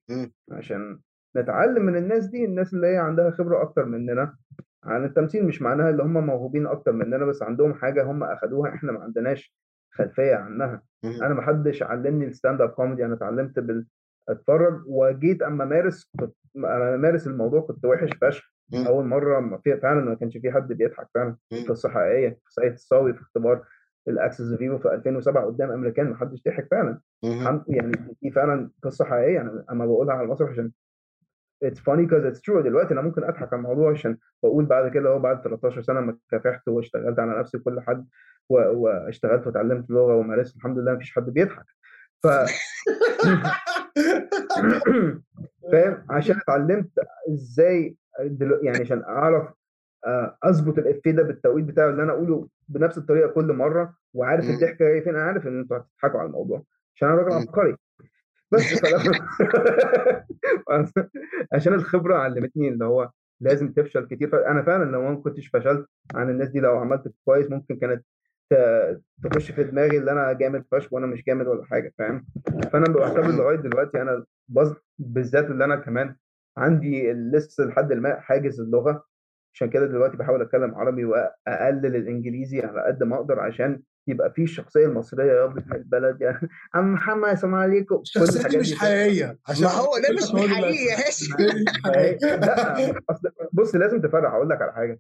عشان 0.52 1.00
نتعلم 1.38 1.86
من 1.86 1.96
الناس 1.98 2.26
دي 2.26 2.46
الناس 2.46 2.74
اللي 2.74 2.88
هي 2.88 2.98
عندها 2.98 3.32
خبرة 3.32 3.62
أكتر 3.62 3.86
مننا 3.86 4.36
عن 4.84 5.06
التمثيل 5.06 5.46
مش 5.46 5.62
معناها 5.62 5.90
اللي 5.90 6.04
هم 6.04 6.26
موهوبين 6.26 6.68
أكتر 6.68 6.92
مننا 6.92 7.26
بس 7.26 7.44
عندهم 7.44 7.74
حاجة 7.74 8.04
هم 8.04 8.24
أخدوها 8.24 8.74
إحنا 8.74 8.92
ما 8.92 9.00
عندناش 9.00 9.56
خلفية 9.92 10.36
عنها. 10.36 10.82
أنا 11.22 11.34
ما 11.34 11.42
حدش 11.42 11.84
علمني 11.84 12.26
ال 12.26 12.32
stand 12.32 12.62
up 12.62 12.70
comedy 12.70 13.06
أنا 13.06 13.14
اتعلمت 13.14 13.60
بال 13.60 13.86
أتفرج 14.30 14.82
وجيت 14.88 15.42
أما 15.42 15.66
مارس 15.66 16.12
كنت 16.20 16.36
أما 16.58 16.98
مارس 16.98 17.28
الموضوع 17.28 17.62
كنت 17.62 17.86
وحش 17.86 18.10
فشخ. 18.22 18.52
أول 18.88 19.06
مرة 19.06 19.40
ما 19.40 19.58
في 19.58 19.78
فعلا 19.78 20.02
ما 20.06 20.16
كانش 20.16 20.38
في 20.38 20.52
حد 20.52 20.68
بيضحك 20.74 21.08
فعلا. 21.16 21.36
قصه 21.70 21.90
حقيقيه 21.90 22.30
في 22.30 22.54
سيد 22.54 22.72
الصاوي 22.72 23.14
في 23.14 23.22
اختبار 23.22 23.64
الأكسس 24.08 24.54
فيفو 24.54 24.78
في 24.78 24.94
2007 24.94 25.46
قدام 25.46 25.72
أمريكان 25.72 26.10
ما 26.10 26.18
حدش 26.18 26.44
ضحك 26.48 26.68
فعلا 26.72 27.00
يعني 27.68 27.92
دي 28.22 28.32
فعلا 28.32 28.70
قصة 28.84 29.06
حقيقية 29.06 29.34
يعني 29.36 29.64
أما 29.72 29.86
بقولها 29.86 30.14
على 30.16 30.26
المسرح 30.26 30.50
عشان 30.50 30.72
it's 31.66 31.80
funny 31.80 32.06
because 32.06 32.24
it's 32.26 32.42
true. 32.42 32.62
دلوقتي 32.64 32.94
أنا 32.94 33.02
ممكن 33.02 33.24
أضحك 33.24 33.54
على 33.54 33.60
الموضوع 33.60 33.92
عشان 33.92 34.18
بقول 34.44 34.66
بعد 34.66 34.92
كده 34.92 35.10
هو 35.10 35.20
بعد 35.20 35.42
13 35.42 35.82
سنة 35.82 36.00
ما 36.00 36.18
كافحت 36.32 36.68
واشتغلت 36.68 37.20
على 37.20 37.40
نفسي 37.40 37.58
كل 37.58 37.82
حد 37.82 38.08
واشتغلت 38.50 39.48
وتعلمت 39.48 39.90
لغة 39.90 40.16
ومارست 40.16 40.56
الحمد 40.56 40.78
لله 40.78 40.94
مفيش 40.94 41.16
حد 41.16 41.30
بيضحك. 41.30 41.66
ف 42.24 42.28
فاهم؟ 45.72 46.06
عشان 46.10 46.38
اتعلمت 46.38 46.90
إزاي 47.30 47.98
دلو... 48.24 48.56
يعني 48.64 48.82
عشان 48.82 49.04
أعرف 49.04 49.54
آه، 50.06 50.38
أظبط 50.44 50.78
الافيه 50.78 51.12
ده 51.12 51.24
بالتوقيت 51.24 51.66
بتاعه 51.66 51.90
اللي 51.90 52.04
أنا 52.04 52.12
أقوله 52.12 52.48
بنفس 52.68 52.98
الطريقة 52.98 53.30
كل 53.30 53.54
مرة 53.54 53.94
وعارف. 54.14 54.50
الضحكة 54.50 54.86
جاية 54.86 55.04
فين. 55.04 55.16
أنا 55.16 55.24
عارف 55.24 55.48
إن 55.48 55.60
أنتوا 55.60 55.78
هتضحكوا 55.78 56.20
على 56.20 56.28
الموضوع. 56.28 56.64
عشان 56.96 57.08
أنا 57.08 57.18
راجل. 57.18 57.36
عبقري. 57.36 57.76
بس 58.52 58.84
عشان 61.54 61.74
الخبرة 61.74 62.16
علمتني 62.16 62.70
اللي 62.70 62.86
هو 62.86 63.10
لازم 63.42 63.72
تفشل 63.74 64.08
كتير 64.08 64.30
فأنا 64.30 64.64
فعلا 64.64 64.92
لو 64.92 65.02
ما 65.02 65.16
كنتش 65.16 65.48
فشلت 65.48 65.88
عن 66.16 66.30
الناس 66.30 66.50
دي 66.50 66.60
لو 66.60 66.78
عملت 66.78 67.14
كويس 67.26 67.50
ممكن 67.50 67.80
كانت 67.80 68.06
تخش 69.24 69.52
في 69.52 69.64
دماغي 69.64 69.98
اللي 69.98 70.12
أنا 70.12 70.34
جامد 70.34 70.66
فشخ 70.72 70.94
وأنا 70.94 71.08
مش 71.08 71.24
جامد 71.24 71.48
ولا 71.48 71.66
حاجة 71.66 71.94
فاهم 71.98 72.26
فأنا 72.74 72.94
بعتبر 72.94 73.32
لغاية 73.32 73.56
دلوقتي 73.58 74.02
أنا. 74.02 74.26
بالذات 75.00 75.46
اللي 75.46 75.66
أنا 75.66 75.76
كمان 75.76 76.16
عندي 76.58 77.14
لسه 77.14 77.64
لحد 77.64 77.94
ما 77.94 78.20
حاجز 78.20 78.60
اللغة 78.60 79.06
عشان 79.54 79.70
كده 79.70 79.86
دلوقتي 79.86 80.18
بحاول 80.18 80.42
أتكلم 80.42 80.76
عربي 80.76 81.06
وأقلل 81.06 81.96
الإنجليزي 81.96 82.62
على 82.62 82.82
قد 82.82 83.04
ما 83.04 83.16
أقدر 83.16 83.40
عشان 83.40 83.82
يبقى 84.08 84.32
في 84.32 84.44
الشخصيه 84.44 84.86
المصريه 84.86 85.32
يا 85.32 85.44
ابن 85.46 85.64
البلد 85.76 86.22
يعني. 86.22 86.50
عم 86.74 86.94
محمد 86.94 87.30
السلام 87.30 87.56
عليكم. 87.56 87.96
الشخصيه 87.96 88.50
دي 88.50 88.58
مش 88.58 88.76
حقيقية. 88.76 89.38
عشان 89.48 89.64
ما 89.66 89.72
هو 89.72 89.98
ده 89.98 90.16
مش 90.16 90.32
حقيقي 90.32 90.86
يا. 90.86 90.96
هاشم 91.08 91.34
بص 93.54 93.76
لازم 93.76 94.02
تفرق. 94.02 94.30
هقول 94.30 94.50
لك 94.50 94.62
على 94.62 94.74
حاجة. 94.74 95.00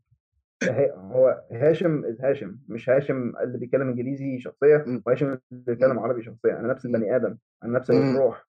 هو 0.95 1.41
هاشم 1.51 2.05
is 2.05 2.21
هاشم 2.21 2.55
مش 2.67 2.89
هاشم 2.89 3.33
اللي 3.43 3.57
بيتكلم 3.57 3.87
إنجليزي 3.89 4.39
شخصية. 4.39 4.85
وهاشم 5.05 5.25
اللي 5.25 5.39
بيتكلم. 5.51 5.99
عربي 5.99 6.23
شخصية. 6.23 6.59
أنا 6.59 6.67
نفس. 6.67 6.85
البني 6.85 7.15
آدم. 7.15 7.37
أنا 7.63 7.79
نفس. 7.79 7.91
الروح. 7.91 8.47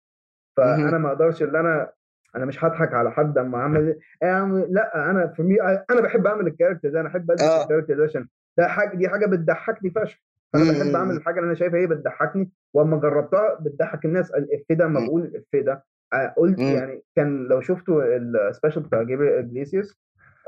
فأنا 0.57 0.97
ما 0.97 1.07
أقدرش 1.09 1.43
إن 1.43 1.55
أنا 1.55 1.91
أنا 2.35 2.45
مش 2.45 2.63
هضحك 2.63 2.93
على 2.93 3.11
حد 3.11 3.37
أما 3.37 3.57
أعمل 3.57 3.87
إيه. 3.87 3.99
يا 4.29 4.33
عم؟ 4.33 4.57
لا 4.69 5.09
أنا 5.11 5.27
في 5.27 5.43
me 5.43 5.61
أنا 5.61 6.01
بحب 6.01 6.27
أعمل 6.27 6.47
ال 6.47 6.51
character 6.51 6.89
ده. 6.89 6.99
أنا 7.01 7.09
أحب 7.09 7.31
ألبس 7.31 7.41
آه. 7.41 7.63
ال 7.63 7.67
character 7.67 7.97
ده 7.97 8.03
عشان 8.03 8.27
ده 8.57 8.67
حاجة 8.67 8.97
دي 8.97 9.09
حاجة 9.09 9.25
بتضحكني 9.25 9.89
فشخ. 9.89 10.17
فأنا 10.53 10.71
بحب 10.71 10.87
مم. 10.87 10.95
اعمل 10.95 11.15
الحاجة 11.15 11.35
اللي 11.39 11.47
أنا 11.47 11.55
شايفها 11.55 11.79
هي 11.79 11.87
بتضحكني 11.87 12.51
وأما 12.73 12.97
جربتها 12.97 13.53
بتضحك 13.61 14.05
الناس 14.05 14.31
الافيه 14.31 14.75
ده 14.75 14.85
اما 14.85 14.99
مم. 14.99 15.07
بقول 15.07 15.21
الافيه 15.21 15.61
ده 15.61 15.85
آه، 16.13 16.33
قلت. 16.37 16.59
يعني 16.59 17.03
كان 17.15 17.43
لو 17.47 17.61
شفتوا 17.61 18.03
ال 18.17 18.25
special 18.25 18.83
بتاع 18.83 19.03
جابريل 19.03 19.33
إجليسيوس 19.33 19.97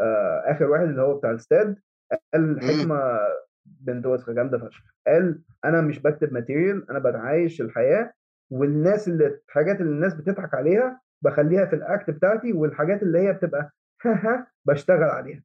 آه 0.01 0.43
آخر 0.45 0.65
واحد 0.65 0.83
اللي 0.87 1.01
هو 1.01 1.17
بتاع 1.17 1.31
ال 1.31 1.37
stadium 1.37 1.75
قال 2.33 2.59
حكمة 2.61 3.19
بنت 3.65 4.05
وسخه 4.05 4.33
جامدة 4.33 4.57
فشخ 4.57 4.83
قال 5.07 5.41
أنا 5.65 5.81
مش 5.81 5.99
بكتب 6.01 6.33
material 6.33 6.89
أنا 6.91 6.99
بتعايش 6.99 7.61
الحياة 7.61 8.13
والناس 8.49 9.07
اللي 9.07 9.39
الحاجات 9.47 9.81
اللي 9.81 9.91
الناس 9.91 10.13
بتضحك 10.13 10.53
عليها 10.53 11.01
بخليها 11.21 11.65
في 11.65 11.75
ال 11.75 11.84
act 11.84 12.09
بتاعتي 12.09 12.53
والحاجات 12.53 13.03
اللي 13.03 13.19
هي 13.19 13.33
بتبقى 13.33 13.71
ها 14.05 14.47
بشتغل 14.65 15.03
عليها 15.03 15.43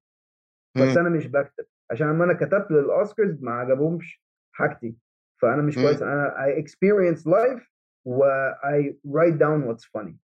بس. 0.76 0.96
أنا 0.96 1.08
مش 1.08 1.26
بكتب 1.26 1.64
عشان 1.90 2.06
لما 2.10 2.24
أنا 2.24 2.32
كتبت 2.32 2.70
للأوسكارز 2.70 3.42
ما 3.42 3.52
عجبهمش 3.52 4.23
حاجتي 4.54 4.96
فأنا 5.42 5.62
مش 5.62 5.78
مم. 5.78 5.84
كويس. 5.84 6.02
أنا 6.02 6.34
I 6.36 6.62
experience 6.62 7.20
life 7.26 7.62
و 8.04 8.24
I 8.54 8.92
write 9.08 9.38
down 9.38 9.68
what's 9.68 9.84
funny. 9.98 10.14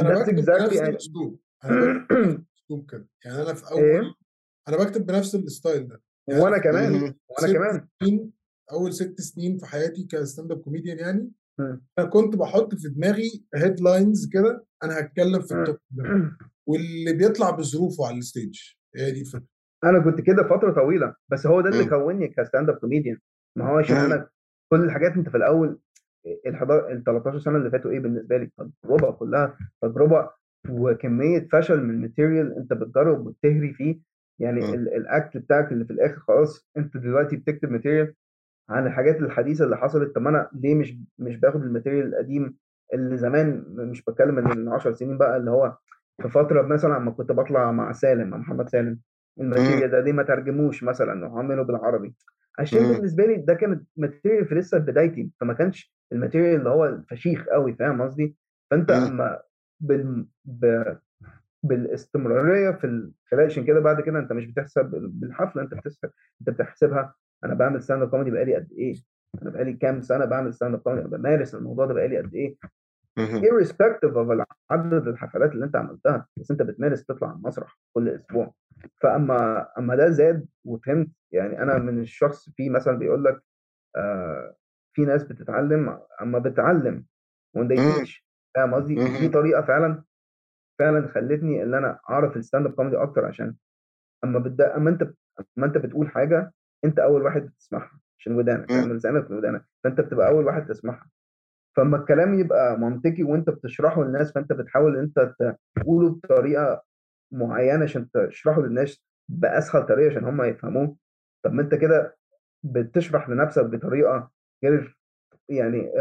أنا 0.00 0.14
That's 0.14 0.18
بكتب 0.30 0.40
exactly 0.40 0.60
بنفس 0.62 0.80
الأسلوب. 0.80 1.40
أنا 1.64 1.80
بكتب 1.80 2.06
بنفس 2.16 2.46
الأسلوب 2.70 2.90
كده. 2.90 3.08
يعني 3.24 3.42
أنا 3.42 3.54
في 3.54 3.70
أول 3.70 3.82
إيه؟ 3.82 4.00
أنا 4.68 4.76
بكتب 4.76 5.06
بنفس 5.06 5.34
ال 5.34 5.43
style 5.43 5.88
ده. 5.88 6.02
يعني 6.28 6.40
وأنا 6.42 6.58
كمان. 6.58 6.94
وأنا 7.28 7.52
كمان. 7.54 7.88
سنين 8.02 8.32
أول 8.72 8.92
ست 8.92 9.20
سنين 9.20 9.58
في 9.58 9.66
حياتي 9.66 10.04
ك 10.04 10.12
stand 10.12 10.52
up 10.52 10.60
comedian 10.60 10.98
يعني 10.98 11.30
مم. 11.58 11.86
أنا 11.98 12.06
كنت 12.06 12.36
بحط 12.36 12.74
في 12.74 12.88
دماغي 12.88 13.44
headlines 13.54 14.28
كده 14.32 14.66
أنا 14.82 15.00
هتكلم 15.00 15.40
في 15.42 15.54
ال 15.54 15.58
topic 15.58 15.76
ده. 15.90 16.36
واللي 16.66 17.12
بيطلع 17.12 17.50
بظروفه 17.50 18.06
على 18.06 18.18
ال 18.18 18.25
stage 18.25 18.60
هي 18.96 19.10
دي 19.10 19.20
الفكرة. 19.20 19.46
أنا 19.84 19.98
كنت 20.00 20.20
كده 20.20 20.42
فترة 20.42 20.70
طويلة 20.72 21.14
بس 21.28 21.46
هو 21.46 21.60
ده 21.60 21.70
اللي 21.70 21.82
مم. 21.84 21.88
كوني 21.90 22.28
ك 22.28 22.35
stand 22.35 22.68
up 22.70 22.76
comedian 22.76 23.18
ما 23.56 23.68
هو 23.70 23.78
عشان. 23.78 23.96
أنا 23.96 24.28
كل 24.72 24.84
الحاجات 24.84 25.12
أنت 25.12 25.28
في 25.28 25.36
الأول 25.36 25.78
ال 26.46 26.54
11 26.54 26.92
ال 26.92 27.04
13 27.04 27.38
سنة 27.38 27.56
اللي 27.56 27.70
فاتوا 27.70 27.90
إيه 27.90 28.00
بالنسبة 28.00 28.36
لي 28.36 28.50
تجربة 28.84 29.10
كلها 29.12 29.56
تجربة 29.82 30.30
وكمية 30.70 31.48
فشل 31.52 31.82
من 31.84 31.90
ال 31.90 31.97
material 31.97 32.56
أنت 32.56 32.72
بتجرب 32.72 33.26
وتهري 33.26 33.72
فيه 33.74 33.98
يعني 34.38 34.60
مم. 34.60 34.74
ال- 34.74 34.94
act 34.94 35.36
بتاعك 35.36 35.72
اللي 35.72 35.84
في 35.84 35.92
الآخر 35.92 36.18
خلاص 36.20 36.68
أنت 36.76 36.96
دلوقتي 36.96 37.36
بتكتب 37.36 37.70
material 37.70 38.14
عن 38.70 38.86
الحاجات 38.86 39.16
الحديثة 39.16 39.64
اللي 39.64 39.76
حصلت 39.76 40.14
طب 40.14 40.26
أنا 40.26 40.50
ليه 40.52 40.74
مش 40.74 40.96
مش 41.18 41.36
باخد 41.36 41.62
ال 41.62 41.67
material 41.67 42.06
القديم 42.06 42.56
اللي 42.94 43.16
زمان 43.16 43.64
مش 43.68 44.02
بتكلم 44.04 44.34
من 44.34 44.68
10 44.68 44.92
سنين 44.92 45.18
بقى 45.18 45.36
اللي 45.36 45.50
هو 45.50 45.76
في 46.22 46.28
فترة 46.28 46.62
مثلا 46.62 46.94
لما 46.98 47.10
كنت 47.10 47.32
بطلع 47.32 47.72
مع 47.72 47.92
سالم 47.92 48.28
مع 48.30 48.36
محمد 48.36 48.68
سالم 48.68 48.98
ال 49.40 49.46
material 49.46 49.90
ده 49.90 50.00
ليه 50.00 50.12
ما 50.12 50.22
ترجموش 50.22 50.82
مثلا 50.84 51.26
وعمله 51.26 51.62
بالعربي. 51.62 52.14
عشان. 52.58 52.78
بالنسبة 52.92 53.26
لي 53.26 53.36
ده 53.36 53.54
كانت 53.54 53.82
material 53.96 54.46
في 54.46 54.54
لسه 54.54 54.78
بدايتي 54.78 55.30
فما 55.40 55.52
كانش 55.52 55.94
ال 56.12 56.17
material 56.17 56.58
اللي 56.58 56.70
هو 56.70 56.86
الفشيخ 56.86 57.44
قوي 57.46 57.74
فاهم 57.74 58.02
قصدي؟ 58.02 58.36
فأنت. 58.70 58.90
أما 58.90 59.40
بال... 59.80 60.26
ب... 60.44 60.82
بالاستمرارية 61.62 62.70
في 62.70 62.84
ال- 62.86 63.12
خلال 63.30 63.44
عشان 63.44 63.64
كده 63.64 63.80
بعد 63.80 64.00
كده 64.00 64.18
أنت 64.18 64.32
مش 64.32 64.46
بتحسب 64.46 64.90
بالحفلة 65.12 65.62
أنت 65.62 65.74
بتحسب 65.74 66.10
أنت 66.40 66.50
بتحسبها. 66.50 67.14
أنا 67.44 67.54
بعمل 67.54 67.82
stand 67.82 68.02
up 68.02 68.10
comedy 68.10 68.30
بقالي 68.30 68.54
قد 68.54 68.72
إيه؟ 68.72 68.94
أنا 69.42 69.50
بقالي 69.50 69.72
كام 69.72 70.00
سنة 70.00 70.24
بعمل 70.24 70.54
stand 70.54 70.74
up 70.74 70.80
comedy 70.80 71.08
بمارس 71.08 71.54
الموضوع 71.54 71.86
ده 71.86 71.94
بقالي 71.94 72.18
قد 72.18 72.34
إيه؟ 72.34 72.56
irrespective 73.20 74.12
of 74.14 74.44
عدد 74.70 75.08
الحفلات 75.08 75.52
اللي 75.52 75.64
أنت 75.64 75.76
عملتها 75.76 76.26
بس 76.36 76.50
أنت 76.50 76.62
بتمارس 76.62 77.04
تطلع 77.04 77.28
على 77.28 77.36
المسرح 77.36 77.78
كل 77.92 78.08
أسبوع. 78.08 78.54
فأما 79.02 79.68
أما 79.78 79.96
ده 79.96 80.08
زاد 80.10 80.46
وفهمت 80.64 81.08
يعني 81.32 81.62
أنا 81.62 81.78
من 81.78 82.00
الشخص 82.00 82.50
في 82.50 82.70
مثلا 82.70 82.98
بيقول 82.98 83.24
لك 83.24 83.42
آه 83.96 84.56
في 84.92 85.04
ناس 85.04 85.24
بتتعلم 85.24 86.00
أما 86.22 86.38
بتعلم 86.38 87.04
when 87.58 87.62
they 87.62 87.78
مم. 87.78 87.92
teach 88.04 88.22
فاهم 88.54 88.74
قصدي 88.74 88.94
دي. 88.94 89.28
طريقة 89.28 89.62
فعلا 89.62 90.02
فعلا 90.78 91.08
خلتني 91.08 91.62
إن 91.62 91.74
أنا 91.74 91.98
أعرف 92.10 92.36
ال 92.36 92.41
stand 92.41 92.66
up 92.66 92.72
comedy 92.72 92.96
أكتر 92.96 93.24
عشان 93.24 93.54
أما 94.24 94.38
بتبدا 94.38 94.76
أما 94.76 94.90
أنت 94.90 95.02
أما 95.58 95.66
أنت 95.66 95.78
بتقول 95.78 96.08
حاجة 96.08 96.52
أنت 96.84 96.98
أول 96.98 97.22
واحد 97.22 97.42
بتسمعها 97.46 98.00
عشان 98.18 98.32
ودانك 98.36 98.70
مم. 98.70 98.76
فاهم 98.76 98.92
لسانك 98.96 99.30
ودانك 99.30 99.64
فأنت 99.84 100.00
بتبقى 100.00 100.28
أول 100.28 100.44
واحد 100.46 100.66
تسمعها 100.66 101.10
فأما 101.76 101.96
الكلام 101.96 102.34
يبقى 102.34 102.78
منطقي 102.78 103.22
وأنت 103.22 103.50
بتشرحه 103.50 104.02
للناس 104.04 104.32
فأنت 104.32 104.52
بتحاول 104.52 104.96
أنت 104.98 105.34
تقوله 105.76 106.08
بطريقة 106.10 106.82
معينة 107.32 107.84
عشان 107.84 108.10
تشرحه 108.10 108.60
للناس 108.60 109.04
بأسهل 109.28 109.86
طريقة 109.86 110.10
عشان 110.10 110.24
هم 110.24 110.42
يفهموه 110.42 110.96
طب 111.42 111.52
ما 111.52 111.62
أنت 111.62 111.74
كده 111.74 112.16
بتشرح 112.62 113.28
لنفسك 113.28 113.64
بطريقة 113.64 114.30
غير 114.64 114.98
يعني 115.48 115.92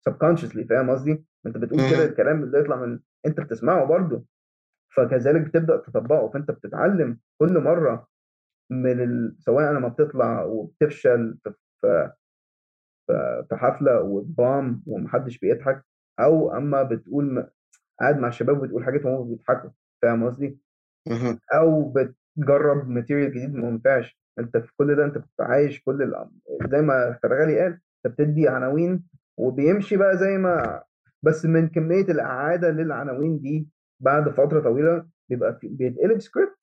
سبكونشسلي 0.00 0.64
فاهم 0.64 0.90
قصدي؟ 0.90 1.24
أنت 1.46 1.56
بتقول 1.58 1.80
كده. 1.90 2.04
الكلام 2.04 2.42
اللي 2.42 2.58
يطلع 2.60 2.76
من 2.76 3.00
أنت 3.26 3.40
بتسمعه 3.40 3.84
برضه 3.84 4.24
فكذلك 4.96 5.40
بتبدأ 5.40 5.76
تطبقه 5.76 6.28
فأنت 6.28 6.50
بتتعلم 6.50 7.18
كل 7.38 7.58
مرة 7.60 8.08
من 8.70 9.00
ال... 9.02 9.36
سواء 9.38 9.72
لما 9.72 9.88
بتطلع 9.88 10.42
وبتفشل 10.44 11.38
في 11.80 12.12
في 13.48 13.48
حفلة 13.56 14.02
وتبام 14.02 14.82
ومحدش 14.86 15.38
بيضحك 15.38 15.84
أو 16.20 16.56
أما 16.56 16.82
بتقول 16.82 17.46
قاعد 18.00 18.18
مع 18.18 18.28
الشباب 18.28 18.58
وبتقول 18.58 18.84
حاجات 18.84 19.04
وهم 19.06 19.28
بيضحكوا 19.28 19.70
فاهم 20.02 20.28
قصدي؟ 20.28 20.58
مهم. 21.08 21.38
أو 21.54 21.92
بتجرب 21.92 22.88
material 22.88 23.30
جديد 23.34 23.54
ما 23.54 23.68
ينفعش 23.68 24.18
أنت 24.38 24.56
في 24.56 24.72
كل 24.76 24.96
ده 24.96 25.04
أنت 25.04 25.24
عايش 25.40 25.82
كل 25.84 26.02
الأم... 26.02 26.30
زي 26.72 26.80
ما 26.80 27.18
فرغالي 27.22 27.60
قال 27.60 27.80
أنت 28.06 28.14
بتدي 28.14 28.48
عناوين 28.48 29.04
وبيمشي 29.36 29.96
بقى 29.96 30.18
زي 30.18 30.38
ما 30.38 30.82
بس 31.22 31.44
من 31.44 31.68
كمية 31.68 32.02
الاعاده 32.04 32.70
للعناوين 32.70 33.38
دي 33.40 33.68
بعد 34.00 34.28
فترة 34.28 34.60
طويلة 34.60 35.06
بيبقى 35.28 35.58
في... 35.60 35.68
بيتقلب 35.68 36.20
سكريبت 36.20 36.58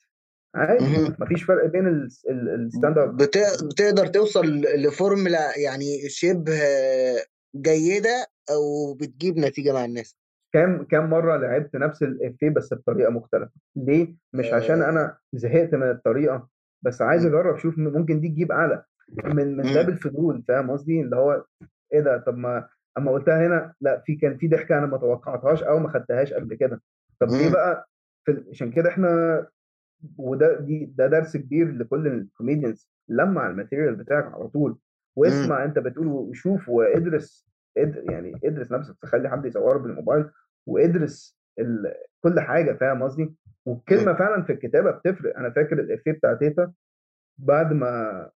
عادي. 0.55 0.83
مفيش 1.19 1.43
فرق 1.43 1.65
بين 1.65 1.87
ال- 1.87 2.09
ال- 2.29 2.49
الستاند 2.49 2.97
اب 2.97 3.17
بت... 3.17 3.37
بتقدر 3.63 4.07
توصل 4.07 4.45
لفورمولا 4.61 5.57
يعني 5.59 6.09
شبه 6.09 6.59
جيدة 7.55 8.27
أو 8.49 8.93
بتجيب 8.93 9.37
نتيجة 9.37 9.73
مع 9.73 9.85
الناس 9.85 10.15
كام 10.55 10.83
كام 10.83 11.09
مرة 11.09 11.37
لعبت 11.37 11.75
نفس 11.75 12.03
الافيه 12.03 12.49
بس 12.49 12.73
بطريقة 12.73 13.09
مختلفة. 13.11 13.51
ليه؟ 13.75 14.15
مش 14.33 14.53
عشان 14.53 14.81
أنا 14.81 15.17
زهقت 15.33 15.75
من 15.75 15.89
الطريقة 15.89 16.47
بس 16.81 17.01
عايز. 17.01 17.25
أجرب 17.25 17.57
شوف 17.57 17.77
ممكن 17.77 18.19
دي 18.19 18.29
تجيب 18.29 18.51
أعلى. 18.51 18.83
من 19.25 19.57
من. 19.57 19.63
باب 19.63 19.89
الفضول 19.89 20.43
فاهم 20.47 20.71
قصدي؟ 20.71 21.01
اللي 21.01 21.15
هو 21.15 21.45
إيه 21.93 21.99
ده؟ 21.99 22.17
طب 22.17 22.37
ما 22.37 22.67
أما 22.97 23.11
قلتها 23.11 23.47
هنا 23.47 23.73
لأ 23.81 23.99
في 24.05 24.15
كان 24.15 24.37
في 24.37 24.47
ضحكة 24.47 24.77
أنا 24.77 24.85
ما 24.85 24.97
توقعتهاش 24.97 25.63
أو 25.63 25.79
ما 25.79 25.89
خدتهاش 25.89 26.33
قبل 26.33 26.55
كده. 26.55 26.81
طب 27.19 27.27
ليه. 27.29 27.51
بقى 27.51 27.89
عشان 28.51 28.71
كده 28.71 28.89
إحنا 28.89 29.45
وده 30.17 30.59
دي 30.59 30.85
ده 30.97 31.07
درس 31.07 31.37
كبير 31.37 31.71
لكل 31.71 32.07
الكوميديانز 32.07 32.89
لمع 33.09 33.49
ال 33.49 33.54
material 33.54 33.95
بتاعك 33.95 34.33
على 34.33 34.47
طول 34.47 34.77
واسمع 35.15 35.63
أنت 35.63 35.79
بتقول 35.79 36.07
وشوف 36.07 36.69
وادرس 36.69 37.47
اد 37.77 37.95
يعني 38.09 38.39
ادرس 38.43 38.71
نفسك 38.71 38.95
تخلي 39.01 39.29
حد 39.29 39.45
يصور 39.45 39.77
بالموبايل. 39.77 40.25
وادرس 40.65 41.37
ال... 41.59 41.93
كل 42.23 42.39
حاجة 42.39 42.73
فاهم 42.73 43.03
قصدي؟ 43.03 43.35
والكلمة 43.65 44.13
فعلا 44.13 44.43
في 44.43 44.53
الكتابة 44.53 44.91
بتفرق. 44.91 45.37
أنا 45.37 45.49
فاكر 45.49 45.79
الإفيه 45.79 46.11
بتاع 46.11 46.33
تيتا 46.33 46.71
بعد 47.37 47.73
ما 47.73 48.29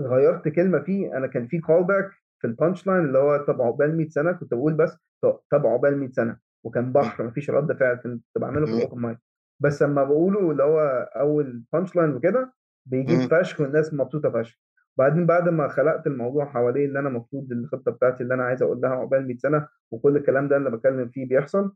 غيرت 0.00 0.48
كلمة 0.48 0.78
فيه 0.78 1.16
أنا 1.16 1.26
كان 1.26 1.46
في 1.46 1.58
callback 1.58 2.10
في 2.40 2.46
ال 2.46 2.86
punchline 2.86 3.04
اللي 3.04 3.18
هو 3.18 3.36
طب 3.36 3.62
عقبال 3.62 3.96
100 3.96 4.08
سنة؟ 4.08 4.32
كنت 4.32 4.54
بقول 4.54 4.74
بس 4.74 4.96
طب 5.22 5.66
عقبال 5.66 5.98
100 5.98 6.10
سنة. 6.10 6.38
وكان 6.64 6.92
بحر 6.92 7.24
مفيش 7.24 7.50
رد 7.50 7.72
فعل 7.72 7.94
كنت 7.96 8.24
بعمله 8.36 8.66
في. 8.66 8.72
ال 8.72 8.78
open 8.78 9.00
mic 9.00 9.18
بس 9.60 9.82
لما 9.82 10.04
بقوله 10.04 10.50
اللي 10.50 10.62
هو 10.62 10.80
أول 11.16 11.62
punchline 11.72 12.14
وكده 12.14 12.52
بيجيب. 12.86 13.18
فشخ 13.30 13.60
والناس 13.60 13.94
مبسوطة 13.94 14.30
فشخ. 14.30 14.58
بعدين 14.98 15.26
بعد 15.26 15.48
ما 15.48 15.68
خلصت 15.68 16.06
الموضوع 16.06 16.44
حواليه 16.44 16.86
اللي 16.86 16.98
أنا 16.98 17.08
المفروض 17.08 17.52
الخطة 17.52 17.90
بتاعتي 17.92 18.22
اللي 18.22 18.34
أنا 18.34 18.44
عايز 18.44 18.62
أقول 18.62 18.80
لها 18.80 18.90
عقبال 18.90 19.26
100 19.26 19.36
سنة 19.36 19.68
وكل 19.90 20.16
الكلام 20.16 20.48
ده 20.48 20.56
اللي 20.56 20.70
بتكلم 20.70 21.08
فيه 21.08 21.28
بيحصل 21.28 21.72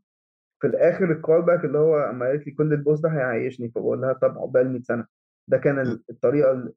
في 0.61 0.67
الآخر 0.67 1.11
ال 1.11 1.41
callback 1.41 1.65
اللي 1.65 1.77
هو 1.77 1.99
أما 1.99 2.25
قالت 2.25 2.47
لي 2.47 2.53
كل 2.53 2.73
البوس 2.73 3.03
ده 3.03 3.09
هيعيشني 3.09 3.69
فبقول 3.69 4.01
لها 4.01 4.13
طب 4.13 4.37
عقبال 4.37 4.69
100 4.71 4.81
سنة 4.81 5.05
ده 5.47 5.57
كان 5.57 5.79
ال- 5.79 6.03
الطريقة 6.09 6.51
ال- 6.51 6.73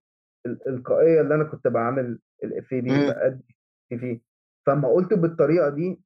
الالقائيه 0.46 1.20
اللي 1.20 1.35
أنا 1.35 1.44
كنت 1.44 1.68
بعمل 1.68 2.18
الافيه 2.44 2.80
بيه 2.80 2.90
مم. 2.92 3.07
بأدي 3.07 3.57
فيه 3.88 4.20
فلما 4.66 4.88
قلته 4.88 5.16
بالطريقة 5.16 5.68
دي 5.68 6.00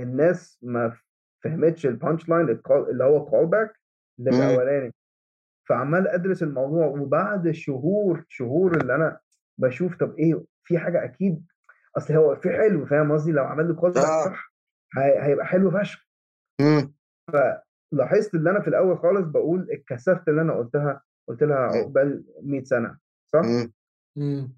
الناس 0.00 0.58
ما 0.62 0.96
فهمتش 1.44 1.86
ال 1.86 2.28
punchline 2.28 2.48
اللي 2.70 3.04
هو 3.04 3.24
ال 3.24 3.46
callback. 3.46 3.78
للاولاني 4.18 4.94
فعمال 5.68 6.08
أدرس 6.08 6.42
الموضوع 6.42 6.86
وبعد 6.86 7.50
شهور 7.50 8.24
شهور 8.28 8.76
اللي 8.80 8.94
أنا 8.94 9.18
بشوف 9.58 9.96
طب 9.96 10.14
إيه 10.18 10.44
في 10.64 10.78
حاجة 10.78 11.04
أكيد 11.04 11.46
أصل 11.96 12.14
هو 12.14 12.36
في 12.36 12.50
حلو 12.50 12.86
فاهم 12.86 13.12
قصدي 13.12 13.32
لو 13.32 13.44
عمل 13.44 13.68
له 13.68 13.74
call 13.74 13.98
آه. 13.98 14.24
صح 14.24 14.52
هي- 14.98 15.22
هيبقى 15.22 15.46
حلو 15.46 15.70
فشخ 15.70 16.06
مم. 16.60 16.94
لاحظت 17.92 18.34
إن 18.34 18.48
أنا 18.48 18.60
في 18.60 18.68
الأول 18.68 18.98
خالص 18.98 19.26
بقول 19.26 19.68
اتكسفت 19.70 20.28
اللي 20.28 20.40
أنا 20.42 20.52
قلتها 20.52 21.02
قلت 21.28 21.42
لها 21.42 21.66
مم. 21.66 21.72
عقبال 21.78 22.24
100 22.42 22.64
سنة 22.64 22.98
صح؟ 23.32 23.40
مم. 23.44 23.72
مم. 24.16 24.52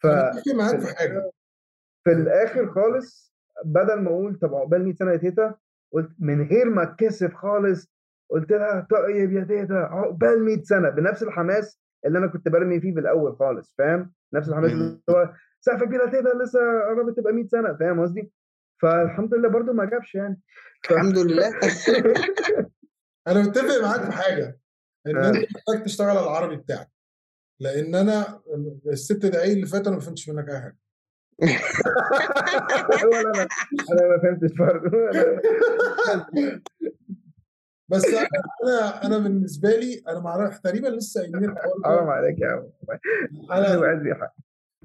ف 0.00 0.06
أنا 0.06 0.30
اتفق 0.38 0.54
معاك 0.54 0.80
في 0.80 0.96
حاجة 0.96 1.30
في 2.04 2.12
الآخر 2.12 2.70
خالص 2.72 3.34
بدل 3.64 4.00
ما 4.00 4.10
أقول 4.10 4.38
طب 4.38 4.54
عقبال 4.54 4.84
100 4.84 4.94
سنة 4.94 5.12
يا 5.12 5.16
تيتا 5.16 5.54
قلت 5.92 6.10
من 6.18 6.42
غير 6.48 6.70
ما 6.70 6.82
اتكسف 6.82 7.34
خالص 7.34 7.92
قلت 8.30 8.50
لها 8.52 8.86
طيب 8.90 9.32
يا 9.32 9.44
تيتا 9.44 9.72
عقبال 9.74 10.44
100 10.44 10.62
سنة 10.62 10.88
بنفس 10.90 11.22
الحماس 11.22 11.80
اللي 12.06 12.18
أنا 12.18 12.26
كنت 12.26 12.48
برمي 12.48 12.80
فيه 12.80 12.94
في 12.94 13.00
الأول 13.00 13.36
خالص 13.36 13.74
فاهم؟ 13.78 14.12
نفس 14.32 14.48
الحماس 14.48 14.72
اللي. 14.72 15.00
هو 15.10 15.32
سقفة 15.60 15.86
كبيرة 15.86 16.10
تيتا 16.10 16.28
لسه 16.28 16.58
قربت 16.88 17.16
تبقى 17.16 17.32
100 17.32 17.46
سنة 17.46 17.76
فاهم 17.76 18.00
قصدي؟ 18.00 18.32
فالحمد 18.82 19.34
لله 19.34 19.48
برضو 19.48 19.72
ما 19.72 19.84
جابش 19.84 20.14
يعني 20.14 20.40
ف... 20.84 20.92
الحمد 20.92 21.18
لله 21.18 21.48
أنا 23.28 23.42
متفق 23.42 23.82
معاك 23.82 24.00
في 24.00 24.12
حاجة 24.12 24.58
إن 25.06 25.16
آه. 25.16 25.28
انت 25.28 25.36
محتاج 25.36 25.84
تشتغل 25.84 26.08
على 26.08 26.20
العربي 26.20 26.56
بتاعك 26.56 26.90
لأن 27.60 27.94
أنا 27.94 28.40
الست 28.86 29.26
دقايق 29.26 29.52
اللي 29.52 29.66
فاتوا 29.66 29.88
أنا 29.88 29.96
ما 29.96 30.00
فهمتش 30.00 30.28
منك 30.28 30.48
اي 30.48 30.60
حاجة 30.60 30.76
ولا 33.06 33.20
أنا 33.20 33.48
أنا 33.92 34.08
ما 34.08 34.18
فهمتش 34.22 34.52
برضه 34.52 34.90
بس 37.90 38.04
أنا 38.04 38.28
أنا 38.64 39.06
أنا 39.06 39.18
بالنسبة 39.18 39.68
لي 39.76 40.02
أنا 40.08 40.20
معرف 40.20 40.58
تقريبا 40.58 40.88
لسه 40.88 41.20
قايلين 41.20 41.44
الحوار 41.44 41.74
حرام 41.84 42.08
عليك 42.08 42.38
يا 42.40 42.46
عم. 42.48 44.06
يحق 44.06 44.34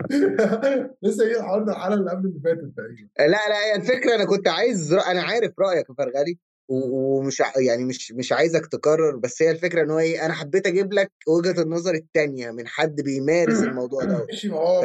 لسه 1.03 1.23
قايلين 1.23 1.39
الحوار 1.41 1.63
ده 1.63 1.71
الحلقة 1.71 1.93
اللي 1.93 2.11
قبل 2.11 2.27
اللي 2.27 2.39
فاتت 2.39 2.73
تقريبا. 2.77 3.09
لا 3.19 3.27
لا 3.27 3.65
هي 3.65 3.75
الفكرة 3.75 4.15
أنا 4.15 4.25
كنت 4.25 4.47
عايز 4.47 4.93
رأ... 4.93 5.01
أنا 5.11 5.21
عارف 5.23 5.53
رأيك 5.59 5.89
يا 5.89 5.93
فرغلي 5.97 6.37
و- 6.69 7.17
ومش 7.17 7.41
ع- 7.41 7.59
يعني 7.67 7.83
مش 7.85 8.11
مش 8.11 8.31
عايزك 8.31 8.65
تكرر 8.65 9.15
بس 9.15 9.41
هي 9.41 9.51
الفكرة 9.51 9.81
إن 9.83 9.91
هو 9.91 9.99
إيه 9.99 10.25
أنا 10.25 10.33
حبيت 10.33 10.67
أجيب 10.67 10.93
لك 10.93 11.11
وجهة 11.27 11.61
النظر 11.61 11.93
التانية 11.95 12.51
من 12.51 12.67
حد 12.67 13.01
بيمارس 13.01 13.63
الموضوع 13.63 14.03
ده 14.03 14.25
ماشي 14.29 14.49
ما 14.49 14.57
هو 14.57 14.81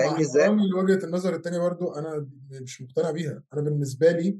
لوجهة 0.72 1.04
النظر 1.04 1.34
التانية 1.34 1.58
برضو 1.58 1.92
أنا 1.94 2.28
مش 2.62 2.82
مقتنع 2.82 3.10
بيها. 3.10 3.42
أنا 3.54 3.60
بالنسبة 3.62 4.10
لي 4.12 4.38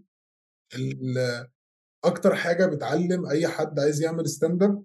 ال- 0.74 1.48
أكتر 2.04 2.34
حاجة 2.34 2.66
بتعلم 2.66 3.26
أي 3.26 3.48
حد 3.48 3.78
عايز 3.80 4.02
يعمل 4.02 4.28
stand-up 4.28 4.82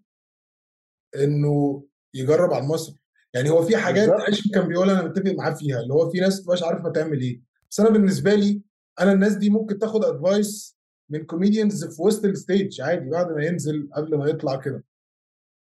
إنه 1.16 1.84
يجرب 2.14 2.54
على 2.54 2.64
المسرح 2.64 2.96
يعني 3.34 3.50
هو 3.50 3.62
في 3.64 3.78
حاجات. 3.78 4.10
هاشم 4.10 4.50
كان 4.50 4.68
بيقولها 4.68 5.00
أنا 5.00 5.10
متفق 5.10 5.32
معاه 5.32 5.54
فيها 5.54 5.80
اللي 5.80 5.94
هو 5.94 6.10
في 6.10 6.20
ناس 6.20 6.40
متبقاش 6.40 6.64
عارفة 6.64 6.90
تعمل 6.92 7.22
إيه. 7.22 7.42
بس 7.72 7.80
أنا 7.80 7.90
بالنسبة 7.90 8.34
لي 8.36 8.62
أنا 9.00 9.12
الناس 9.12 9.36
دي 9.36 9.50
ممكن 9.50 9.80
تاخد 9.80 10.06
advice 10.06 10.78
من 11.10 11.26
comedians 11.26 11.86
في 11.96 12.02
وسط 12.02 12.26
ال 12.26 12.35
stage 12.35 12.82
عادي 12.82 13.10
بعد 13.10 13.32
ما 13.32 13.46
ينزل 13.46 13.90
قبل 13.96 14.18
ما 14.18 14.28
يطلع 14.30 14.56
كده. 14.56 14.84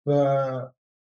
ف 0.07 0.11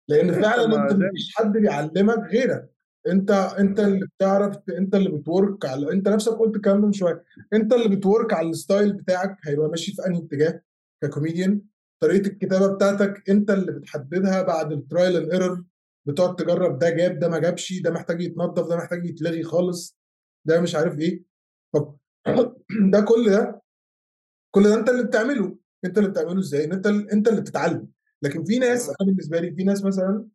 لأن 0.08 0.42
فعلا 0.42 0.64
أنت 0.64 0.92
مفيش 0.92 1.34
حد 1.36 1.52
بيعلمك 1.52 2.18
غيرك. 2.18 2.70
انت 3.06 3.30
انت 3.30 3.80
اللي 3.80 4.06
بتعرف 4.16 4.56
انت 4.78 4.94
اللي 4.94 5.10
بت 5.10 5.28
work 5.28 5.64
على 5.66 5.92
انت 5.92 6.08
نفسك 6.08 6.32
قلت 6.32 6.56
الكلام 6.56 6.80
ده 6.80 6.86
من 6.86 6.92
شوية. 6.92 7.24
انت 7.52 7.72
اللي 7.72 7.96
بت 7.96 8.08
work 8.08 8.32
على 8.32 8.50
ال 8.50 8.57
style 8.57 8.92
بتاعك 8.92 9.36
هيبقى 9.44 9.68
ماشي 9.68 9.92
في 9.92 10.06
انهي 10.06 10.18
اتجاه 10.18 10.62
ككوميديان 11.02 11.60
طريقة 12.00 12.26
الكتابة 12.26 12.74
بتاعتك 12.74 13.30
انت 13.30 13.50
اللي 13.50 13.72
بتحددها 13.72 14.42
بعد 14.42 14.72
ال 14.72 14.79
trial 14.79 15.16
and 15.16 15.30
error 15.32 15.64
بتقعد 16.06 16.36
تجرب 16.36 16.78
ده 16.78 16.90
جاب 16.90 17.18
ده 17.18 17.28
ما 17.28 17.38
جابش 17.38 17.80
ده 17.82 17.90
محتاج 17.90 18.20
يتنضف 18.22 18.68
ده 18.68 18.76
محتاج 18.76 19.06
يتلغي 19.06 19.42
خالص 19.42 19.98
ده 20.44 20.60
مش 20.60 20.74
عارف 20.74 20.98
إيه. 20.98 21.22
طب 21.74 21.96
ده 22.92 23.00
كل 23.00 23.30
ده 23.30 23.62
كل 24.50 24.62
ده 24.64 24.74
انت 24.74 24.88
اللي 24.88 25.04
بتعمله. 25.04 25.58
انت 25.84 25.98
اللي 25.98 26.08
بتعمله 26.10 26.38
إزاي؟ 26.40 26.64
ان 26.64 26.72
انت 26.72 26.86
انت 26.86 27.28
اللي 27.28 27.40
بتتعلم. 27.40 27.88
لكن 28.22 28.44
في 28.44 28.58
ناس 28.58 28.88
أنا 28.88 28.96
بالنسبة 29.08 29.40
لي 29.40 29.52
في 29.54 29.64
ناس 29.64 29.84
مثلا 29.84 30.26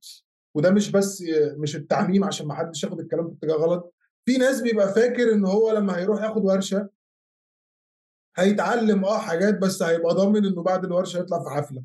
وده 0.56 0.72
مش 0.72 0.92
بس 0.92 1.24
مش 1.58 1.76
التعميم 1.76 2.24
عشان 2.24 2.48
ما 2.48 2.54
حدش 2.54 2.84
ياخد 2.84 3.00
الكلام 3.00 3.28
في 3.30 3.34
اتجاه 3.38 3.56
غلط. 3.56 3.94
في 4.26 4.38
ناس 4.38 4.62
بيبقى 4.62 4.94
فاكر 4.94 5.34
إن 5.34 5.46
هو 5.46 5.72
لما 5.72 5.98
هيروح 5.98 6.22
ياخد 6.24 6.46
ورشة 6.46 6.89
هيتعلم 8.38 9.06
آه 9.06 9.18
حاجات 9.18 9.58
بس 9.58 9.82
هيبقى 9.84 10.13
ضامن 10.16 10.46
إنه 10.46 10.63
بعد 10.63 10.86
الورشة 10.86 11.18
يطلع 11.20 11.44
في 11.44 11.50
حفلة. 11.50 11.84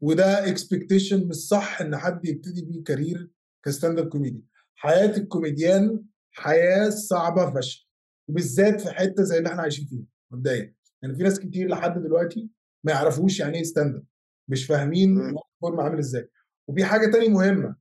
وده 0.00 0.48
expectation 0.48 1.28
مش 1.28 1.36
صح 1.36 1.80
إن 1.80 1.96
حد 1.96 2.24
يبتدي 2.26 2.62
بيه 2.64 2.82
career 2.84 3.30
ك 3.64 3.98
stand-up 3.98 4.08
comedy. 4.08 4.44
حياة 4.74 5.16
الكوميديان 5.16 6.04
حياة 6.32 6.88
صعبة 6.88 7.54
فشخ 7.54 7.86
وبالذات 8.28 8.80
في 8.80 8.90
حتة 8.90 9.22
زي 9.22 9.38
اللي 9.38 9.48
إحنا 9.48 9.62
عايشين 9.62 9.86
فيها 9.86 10.04
مبدئيا. 10.30 10.74
يعني 11.02 11.14
في 11.14 11.22
ناس 11.22 11.40
كتير 11.40 11.68
لحد 11.68 12.02
دلوقتي 12.02 12.48
ما 12.84 12.92
يعرفوش 12.92 13.40
يعني 13.40 13.56
إيه 13.58 13.62
stand-up 13.64 14.04
مش 14.48 14.66
فاهمين 14.66 15.14
مم. 15.14 15.20
ال 15.20 15.24
long 15.24 15.38
form 15.60 15.80
عامل 15.80 15.98
إزاي. 15.98 16.28
وفي 16.68 16.84
حاجة 16.84 17.10
تاني 17.12 17.28
مهمة. 17.28 17.76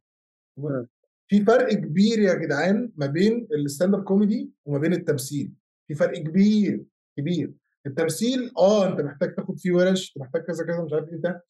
في 1.28 1.46
فرق 1.46 1.74
كبير 1.74 2.20
يا 2.20 2.34
جدعان 2.34 2.92
ما 2.96 3.06
بين 3.06 3.48
ال 3.52 3.94
stand-up 3.94 4.04
comedy 4.04 4.52
وما 4.66 4.80
بين 4.80 4.94
التمثيل. 4.94 5.54
في 5.88 5.96
فرق 5.96 6.18
كبير 6.18 6.84
كبير. 7.18 7.54
التمثيل 7.86 8.52
آه 8.58 8.88
أنت 8.88 9.02
محتاج 9.02 9.36
تاخد 9.36 9.60
فيه 9.60 9.72
ورش 9.72 10.10
أنت 10.10 10.18
محتاج 10.26 10.42
كذا 10.42 10.66
كذا 10.66 10.84
مش 10.84 10.94
عارف 10.94 11.10
إيه 11.10 11.18
ده 11.18 11.44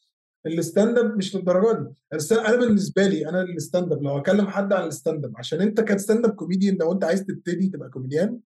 ال 0.46 0.98
stand-up 0.98 1.18
مش 1.18 1.36
للدرجة 1.36 1.80
دي. 1.80 1.96
أنا 2.32 2.56
بالنسبة 2.56 3.08
لي 3.08 3.30
أنا 3.30 3.42
ال 3.42 3.92
stand-up 3.94 4.04
لو 4.04 4.12
هكلم 4.18 4.48
حد 4.48 4.74
عن 4.74 4.88
ال 4.88 5.26
stand-up 5.26 5.38
عشان 5.38 5.62
أنت 5.62 5.82
ك 5.82 6.26
stand-up 6.26 6.32
comedian 6.36 6.78
لو 6.78 6.92
انت 6.92 7.04
عايز 7.04 7.26
تبتدي 7.26 7.68
تبقى 7.70 7.90
كوميديان 7.90 8.40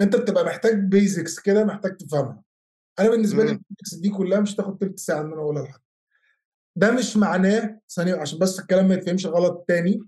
أنت 0.00 0.16
بتبقى 0.16 0.44
محتاج 0.44 0.78
basics 0.84 1.40
كده 1.40 1.64
محتاج 1.64 1.96
تفهمها 1.96 2.42
أنا 2.98 3.10
بالنسبة 3.10 3.44
لي. 3.44 3.50
ال 3.50 3.56
basics 3.56 3.94
دي 3.94 4.08
كلها 4.10 4.40
مش 4.40 4.54
تاخد 4.54 4.78
تلت 4.78 4.98
ساعة 4.98 5.20
إن 5.20 5.26
أنا 5.32 5.40
أقولها 5.42 5.62
لحد. 5.62 5.80
ده 6.76 6.90
مش 6.90 7.16
معناه 7.16 7.80
ثانية 7.94 8.14
عشان 8.14 8.38
بس 8.38 8.60
الكلام 8.60 8.88
ما 8.88 8.94
يتفهمش 8.94 9.26
غلط 9.26 9.64
تاني. 9.68 10.00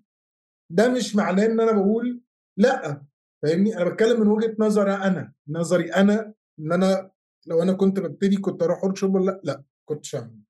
ده 0.70 0.88
مش 0.88 1.16
معناه 1.16 1.46
إن 1.46 1.60
أنا 1.60 1.72
بقول 1.72 2.20
لأ 2.58 3.02
فاهمني؟ 3.42 3.76
أنا 3.76 3.90
بتكلم 3.90 4.20
من 4.20 4.28
وجهة 4.28 4.56
نظري 4.58 4.94
أنا 4.94 5.32
نظري 5.48 5.92
أنا 5.94 6.34
إن 6.60 6.72
أنا 6.72 7.10
لو 7.46 7.62
أنا 7.62 7.72
كنت 7.72 8.00
ببتدي 8.00 8.36
كنت 8.36 8.62
أروح 8.62 8.84
workshop 8.84 9.14
ولا 9.14 9.24
لأ؟ 9.30 9.40
لأ 9.44 9.62
كنتش 9.88 10.14
اعمل 10.14 10.40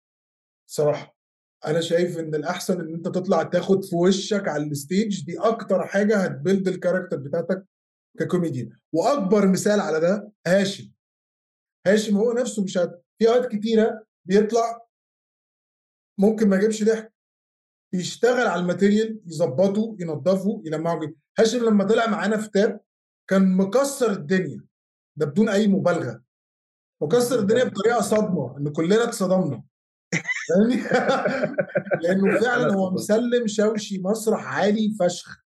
صراحة. 0.70 1.16
أنا 1.66 1.80
شايف 1.80 2.18
إن 2.18 2.34
الأحسن 2.34 2.80
إن 2.80 2.94
أنت 2.94 3.08
تطلع 3.08 3.42
تاخد 3.42 3.84
في 3.84 3.96
وشك 3.96 4.48
على 4.48 4.62
ال 4.64 4.74
stage 4.74 5.24
دي 5.24 5.38
أكتر 5.38 5.86
حاجة 5.86 6.16
هت 6.16 6.31
build 6.31 6.68
ال 6.68 6.73
character 6.73 7.16
بتاعتك 7.16 7.66
ككوميديان 8.18 8.70
وأكبر 8.92 9.46
مثال 9.48 9.80
على 9.80 10.00
ده 10.00 10.32
هاشم. 10.46 10.92
هاشم 11.86 12.16
هو 12.16 12.32
نفسه 12.32 12.62
مش 12.64 12.78
هت... 12.78 13.02
في 13.18 13.28
أوقات 13.28 13.52
كتيرة 13.52 14.04
بيطلع 14.28 14.85
ممكن 16.18 16.48
ما 16.48 16.56
يجيبش 16.56 16.84
ضحك. 16.84 17.12
يشتغل 17.92 18.46
على 18.46 18.60
ال 18.60 18.67
material 18.67 19.20
يظبطه 19.26 19.96
ينظفه 20.00 20.62
يلمعه. 20.64 21.00
جدا 21.00 21.14
هاشم 21.38 21.64
لما 21.64 21.84
طلع 21.84 22.06
معانا 22.06 22.36
في 22.36 22.50
تاب 22.50 22.80
كان 23.30 23.56
مكسر 23.56 24.12
الدنيا 24.12 24.64
ده 25.16 25.26
بدون 25.26 25.48
أي 25.48 25.68
مبالغة. 25.68 26.22
مكسر 27.02 27.38
الدنيا 27.38 27.64
بطريقة 27.64 28.00
صدمة 28.00 28.58
إن 28.58 28.72
كلنا 28.72 29.04
اتصدمنا. 29.04 29.62
فاهمني؟ 30.48 30.82
لأنه 32.02 32.40
فعلا 32.40 32.74
هو 32.74 32.90
مسلم 32.90 33.46
شوشي 33.46 33.98
مسرح 33.98 34.46
عالي 34.46 34.96
فشخ. 35.00 35.46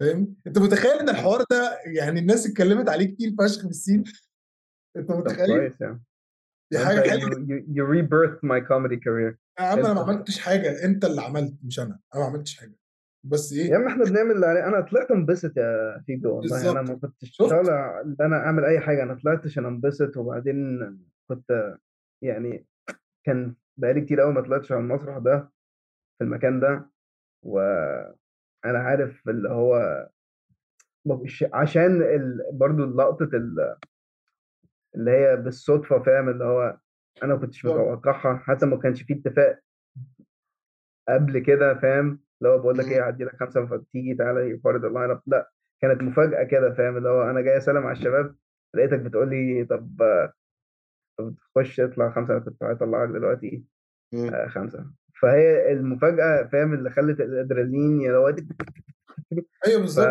فاهم 0.00 0.36
أنت 0.46 0.58
متخيل 0.58 0.90
إن 0.90 1.08
الحوار 1.08 1.44
ده 1.50 1.78
يعني 1.86 2.20
الناس 2.20 2.46
اتكلمت 2.46 2.88
عليه 2.88 3.06
كتير 3.06 3.34
فشخ 3.38 3.60
في 3.60 3.68
السين؟ 3.68 4.04
أنت 4.96 5.10
متخيل؟ 5.10 5.46
كويس 5.46 5.80
يعني. 5.80 6.02
دي 6.72 6.78
حاجة 6.78 7.00
you 7.76 7.84
rebirthed 7.84 8.42
my 8.42 8.60
comedy 8.60 8.96
career. 8.96 9.34
يا 9.60 9.64
عم 9.64 9.78
أنا 9.78 9.94
ما 9.94 10.00
عملتش 10.00 10.38
حاجة 10.38 10.84
أنت 10.84 11.04
اللي 11.04 11.20
عملت 11.20 11.54
مش 11.64 11.80
أنا. 11.80 11.98
أنا 12.14 12.22
ما 12.22 12.28
عملتش 12.28 12.56
حاجة. 12.60 12.74
بس 13.26 13.52
يا 13.52 13.64
إيه 13.64 13.74
عم 13.74 13.86
إحنا 13.86 14.04
بنعمل 14.04 14.30
اللي 14.30 14.46
عليه 14.46 14.66
أنا 14.66 14.80
طلعت 14.80 15.10
انبسط 15.10 15.56
يا 15.56 16.02
فيجو 16.06 16.36
والله. 16.36 16.70
أنا 16.70 16.82
ما 16.82 16.94
كنتش 16.94 17.36
طالع 17.36 18.00
إن 18.00 18.16
أنا 18.20 18.36
أعمل 18.36 18.64
أي 18.64 18.80
حاجة. 18.80 19.02
أنا 19.02 19.14
طلعت 19.14 19.44
عشان 19.46 19.66
انبسط 19.66 20.16
وبعدين 20.16 20.78
كنت 21.28 21.76
يعني 22.24 22.66
كان 23.26 23.54
بقالي 23.76 24.00
كتير 24.00 24.20
قوي 24.20 24.32
ما 24.32 24.40
طلعتش 24.40 24.72
على 24.72 24.80
المسرح 24.80 25.18
ده 25.18 25.50
في 26.18 26.24
المكان 26.24 26.60
ده. 26.60 26.90
وأنا 27.46 28.78
عارف 28.78 29.28
اللي 29.28 29.48
هو 29.48 30.08
عشان 31.52 32.02
ال... 32.02 32.40
برضو 32.52 32.84
لقطة 32.84 33.30
ال... 33.34 33.76
اللي 34.94 35.10
هي 35.10 35.36
بالصدفة 35.36 36.02
فاهم 36.02 36.28
اللي 36.28 36.44
هو 36.44 36.78
أنا 37.22 37.34
ما 37.34 37.40
كنتش 37.40 37.64
متوقعها 37.66 38.36
حتى 38.36 38.66
ما 38.66 38.76
كانش 38.76 39.02
فيه 39.02 39.14
اتفاق 39.20 39.60
قبل 41.08 41.38
كده 41.38 41.74
فاهم 41.74 42.20
اللي 42.40 42.52
هو 42.52 42.58
بقول 42.58 42.78
لك. 42.78 42.84
إيه 42.84 43.06
هدي 43.06 43.24
لك 43.24 43.36
خمسة 43.40 43.66
فتيجي 43.66 44.14
تعالى 44.14 44.58
فرض 44.64 44.84
ال 44.84 45.10
lineup 45.10 45.20
لأ 45.26 45.50
كانت 45.82 46.02
مفاجأة 46.02 46.42
كده 46.42 46.74
فاهم 46.74 46.96
اللي 46.96 47.08
هو 47.08 47.30
أنا 47.30 47.40
جاي 47.40 47.56
أسلم 47.56 47.86
على 47.86 47.92
الشباب 47.92 48.36
لقيتك 48.74 48.98
بتقول 49.00 49.30
لي 49.30 49.64
طب 49.64 49.96
طب 51.18 51.34
تخش 51.54 51.80
اطلع 51.80 52.10
خمسة 52.10 52.32
أنا 52.36 52.44
كنت 52.44 52.62
هطلعك 52.62 53.08
دلوقتي 53.08 53.64
مم. 54.12 54.34
آه 54.34 54.46
خمسة. 54.48 54.90
فهي 55.22 55.72
المفاجأة 55.72 56.48
فاهم 56.52 56.74
اللي 56.74 56.90
خلت 56.90 57.20
الأدرينالين 57.20 58.00
يا 58.00 58.12
لو 58.12 58.28
أيوه 59.66 59.80
بالظبط. 59.80 60.06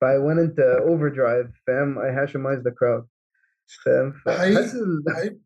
ف 0.00 0.04
I 0.04 0.18
went 0.18 0.38
into 0.38 0.80
overdrive 0.84 1.62
فاهم 1.66 1.98
I 1.98 2.10
Hashemized 2.12 2.62
the 2.64 2.70
crowd. 2.72 3.04
فاهم 3.84 4.12
حقيقي 4.12 5.38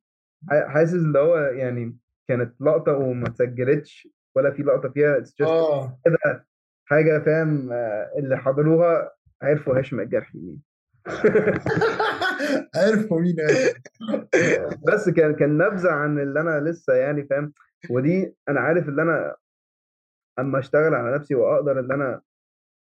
حاسس 0.50 0.94
اللي 0.94 1.18
هو 1.18 1.36
يعني 1.36 1.96
كانت 2.28 2.60
لقطة 2.60 2.92
وما 2.92 3.28
اتسجلتش 3.28 4.08
ولا 4.34 4.50
في 4.50 4.62
لقطة 4.62 4.88
فيها 4.88 5.24
آه. 5.40 5.98
كده 6.04 6.46
حاجة 6.84 7.18
فاهم 7.18 7.72
اللي 8.18 8.36
حضروها 8.38 9.12
عرفوا 9.42 9.78
هاشم 9.78 10.00
الجرحي 10.00 10.38
مين. 10.38 10.62
عرفوا 12.76 13.20
مين 13.20 13.36
بس 14.92 15.08
كان 15.08 15.34
كان 15.34 15.58
نبذة 15.58 15.90
عن 15.90 16.18
اللي 16.18 16.40
أنا 16.40 16.60
لسه 16.60 16.94
يعني 16.94 17.24
فاهم 17.26 17.52
ودي 17.90 18.34
أنا 18.48 18.60
عارف 18.60 18.88
اللي 18.88 19.02
أنا 19.02 19.36
أما 20.38 20.58
أشتغل 20.58 20.94
على 20.94 21.14
نفسي 21.16 21.34
وأقدر 21.34 21.80
ان 21.80 21.92
أنا 21.92 22.20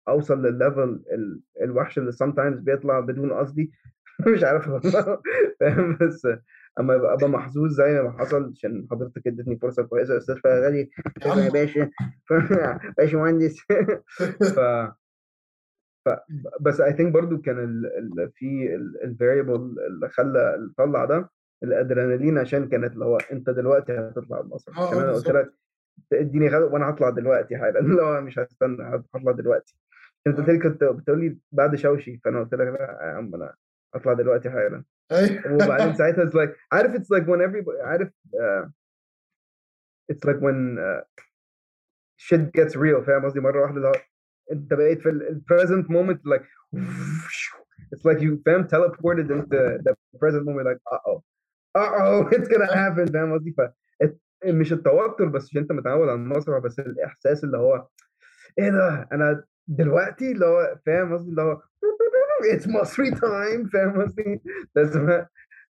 أوصل 0.09 0.43
للليفل 0.43 1.03
ال- 1.13 1.41
الوحش 1.63 1.99
اللي 1.99 2.13
sometimes 2.13 2.61
بيطلع 2.61 3.01
بدون 3.01 3.33
قصدي 3.33 3.73
مش 4.35 4.45
عارف 4.45 4.69
والله. 4.69 5.23
فاهم؟ 5.61 5.99
بس 6.01 6.29
أما 6.81 6.95
ابقى 6.95 7.13
أبقى 7.15 7.29
محظوظ 7.29 7.71
زي 7.71 8.03
ما 8.03 8.19
حصل 8.19 8.51
عشان 8.57 8.87
حضرتك 8.91 9.27
ادتني 9.27 9.59
فرصة 9.59 9.83
كويسة 9.83 10.13
يا 10.13 10.19
أستاذ 10.19 10.37
فغالي 10.37 10.79
يا 10.81 10.89
شكرا 11.25 11.41
يا 11.43 11.51
باشا. 11.51 11.91
باشا 12.99 13.17
مهندس. 13.17 13.57
ف 14.57 16.11
بس 16.61 16.81
I 16.81 16.93
think 16.93 17.13
برضو 17.13 17.39
كان 17.41 17.59
ال... 17.65 17.87
ال... 18.21 18.31
في 18.35 18.75
ال 19.05 19.10
variable 19.10 19.55
اللي 19.87 20.09
خلى 20.09 20.55
اللي 20.55 20.73
طلع 20.79 21.05
ده 21.05 21.31
الأدرينالين 21.63 22.39
عشان 22.39 22.69
كانت 22.69 22.93
اللي 22.93 23.05
هو 23.05 23.17
أنت 23.33 23.51
دلوقتي 23.51 23.93
هتطلع 23.93 24.41
المسرح 24.41 24.79
آه 24.79 24.87
عشان 24.87 24.99
أنا 24.99 25.13
قلت 25.13 25.29
لك 25.31 25.53
اديني 26.13 26.49
غدا 26.49 26.65
وأنا 26.65 26.91
هطلع 26.91 27.11
دلوقتي 27.11 27.57
حالا. 27.57 27.81
اللي 27.81 28.03
هو 28.03 28.21
مش 28.21 28.39
هستنى 28.39 28.83
هطلع 29.15 29.33
دلوقتي. 29.33 29.77
أنت 30.27 30.37
قلت 30.37 30.49
آه 30.49 30.53
لي 30.53 30.59
كنت 30.59 30.85
بتقول 30.85 31.21
لي 31.21 31.39
بعد 31.53 31.77
شوشي 31.77 32.21
فأنا 32.25 32.41
قلت 32.41 32.55
لك 32.55 32.67
لا 32.67 32.99
يا 33.03 33.13
عم 33.13 33.35
أنا 33.35 33.55
هطلع 33.95 34.13
دلوقتي 34.13 34.51
حالا. 34.51 34.85
وبعدين 35.47 35.87
أيوه 35.87 35.93
ساعتها 35.99 36.25
it's 36.31 36.35
like 36.35 36.57
عارف 36.73 36.95
it's 36.95 37.09
like 37.17 37.25
when 37.27 37.41
everybody 37.41 37.81
عارف 37.83 38.09
uh, 38.35 38.69
it's 40.13 40.25
like 40.31 40.41
when 40.41 40.79
uh, 40.79 41.03
shit 42.17 42.53
gets 42.53 42.77
real 42.77 43.05
فاهم 43.07 43.25
قصدي؟ 43.25 43.41
مرة 43.41 43.63
واحدة 43.63 43.93
انت 44.53 44.75
بقيت 44.75 45.01
في 45.01 45.09
ال 45.09 45.43
present 45.53 45.87
moment 45.87 46.21
like 46.35 46.45
it's 47.95 48.05
like 48.05 48.21
you 48.21 48.43
فاهم؟ 48.47 48.69
teleported 48.69 49.31
into 49.31 49.79
the 49.83 49.95
present 50.19 50.45
moment 50.45 50.67
like 50.67 50.81
uh 50.93 51.11
oh 51.11 51.23
uh 51.79 51.91
oh 52.01 52.29
it's 52.37 52.49
gonna 52.49 52.73
happen 52.75 53.13
فاهم 53.13 53.33
قصدي؟ 53.35 53.55
ف 53.59 53.61
مش 54.45 54.73
التوتر 54.73 55.25
بس 55.29 55.45
عشان 55.45 55.61
انت 55.61 55.73
متعود 55.73 56.09
على 56.09 56.15
المسرح 56.15 56.59
بس 56.59 56.79
الإحساس 56.79 57.45
اللي 57.45 57.59
هو 57.59 57.87
إيه 58.59 58.71
ده؟ 58.71 59.09
أنا 59.13 59.45
دلوقتي 59.67 60.33
اللي 60.33 60.47
هو 60.47 60.79
فاهم 60.87 61.13
قصدي؟ 61.13 61.31
اللي 61.31 61.43
هو 61.43 61.63
it's 62.57 62.69
مصري 62.69 63.11
تايم 63.11 63.69
فاهم 63.69 64.03
قصدي؟ 64.03 64.43
لازم 64.77 65.25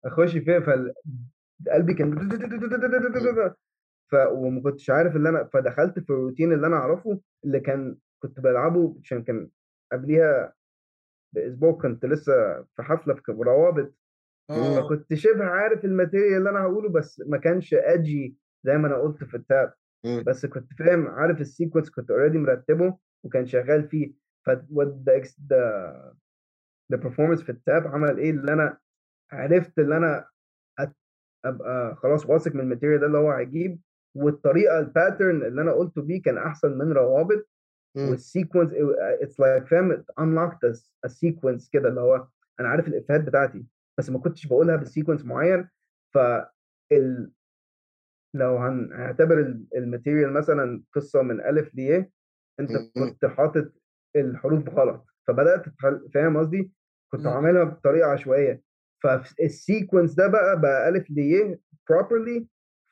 أخش 0.05 0.37
فيها 0.37 0.59
فقلبي 0.59 1.93
كان 1.93 2.29
ف 4.11 4.15
وما 4.31 4.61
كنتش 4.61 4.89
عارف 4.89 5.15
اللي 5.15 5.29
أنا 5.29 5.49
فدخلت 5.53 5.99
في 5.99 6.09
الروتين 6.09 6.53
اللي 6.53 6.67
أنا 6.67 6.75
أعرفه 6.75 7.19
اللي 7.45 7.59
كان 7.59 7.95
كنت 8.19 8.39
بلعبه 8.39 8.97
عشان 9.03 9.23
كان 9.23 9.49
قبليها 9.91 10.53
بأسبوع 11.33 11.71
كنت 11.71 12.05
لسه 12.05 12.63
في 12.75 12.83
حفلة 12.83 13.13
في 13.13 13.31
روابط. 13.31 13.93
آه. 14.49 14.81
فكنت 14.81 15.13
شبه 15.13 15.45
عارف 15.45 15.85
ال 15.85 15.91
material 15.91 16.37
اللي 16.37 16.49
أنا 16.49 16.59
هقوله 16.59 16.89
بس 16.89 17.23
ما 17.27 17.37
كانش 17.37 17.73
edgy 17.73 18.35
زي 18.63 18.77
ما 18.77 18.87
أنا 18.87 18.97
قلت 18.97 19.23
في 19.23 19.37
التاب. 19.37 19.73
مم. 20.05 20.23
بس 20.27 20.45
كنت 20.45 20.73
فاهم 20.73 21.07
عارف 21.07 21.41
ال 21.41 21.46
sequence 21.46 21.89
كنت 21.89 22.11
already 22.11 22.37
مرتبه. 22.37 22.97
وكان 23.25 23.45
شغال 23.45 23.87
فيه. 23.89 24.13
ف 24.45 24.49
the 24.49 25.23
the 25.49 25.63
the 26.93 26.97
performance 26.97 27.43
في 27.43 27.49
التاب 27.49 27.87
عمل 27.87 28.17
إيه؟ 28.17 28.31
اللي 28.31 28.53
أنا 28.53 28.77
عرفت 29.31 29.79
اللي 29.79 29.97
أنا 29.97 30.25
أبقى 31.45 31.95
خلاص 31.95 32.25
واثق 32.25 32.55
من 32.55 32.61
ال 32.61 32.65
material 32.65 32.99
ده 32.99 33.05
اللي 33.07 33.17
هو 33.17 33.31
هيجيب 33.31 33.79
والطريقة 34.15 34.79
ال 34.79 34.87
pattern 34.87 35.43
اللي 35.45 35.61
أنا 35.61 35.71
قلته 35.71 36.01
بيه 36.01 36.21
كان 36.21 36.37
أحسن 36.37 36.77
من 36.77 36.91
روابط. 36.91 37.47
وال 38.09 38.21
sequence 38.21 38.71
it's 39.21 39.39
like 39.39 39.67
فاهم 39.67 40.03
a 41.05 41.09
sequence 41.09 41.69
كده 41.71 41.89
اللي 41.89 42.01
هو 42.01 42.27
أنا 42.59 42.69
عارف 42.69 42.87
الإفيهات 42.87 43.21
بتاعتي 43.21 43.65
بس 43.97 44.09
ما 44.09 44.19
كنتش 44.19 44.47
بقولها 44.47 44.75
ب 44.75 44.81
sequence 44.81 45.25
معين. 45.25 45.69
ف 46.13 46.17
ال... 46.91 47.31
لو 48.35 48.57
هنعتبر 48.57 49.39
ال- 49.39 49.65
ال 49.75 49.81
material 49.81 50.33
مثلا 50.33 50.83
قصة 50.93 51.21
من 51.21 51.41
ألف 51.41 51.75
ليه 51.75 52.11
أنت 52.59 52.71
مم. 52.71 52.91
كنت 52.93 53.25
حاطط 53.25 53.71
الحروف 54.15 54.69
غلط 54.69 55.05
فبدأت 55.27 55.63
فاهم 56.13 56.37
قصدي 56.37 56.71
كنت 57.11 57.21
مم. 57.21 57.27
عاملها 57.27 57.63
بطريقة 57.63 58.09
عشوائية 58.11 58.61
فال 59.03 59.25
sequence 59.25 60.13
ده 60.13 60.27
بقى 60.27 60.61
بقى 60.61 60.89
ألف 60.89 61.09
ليه 61.09 61.59
properly 61.93 62.43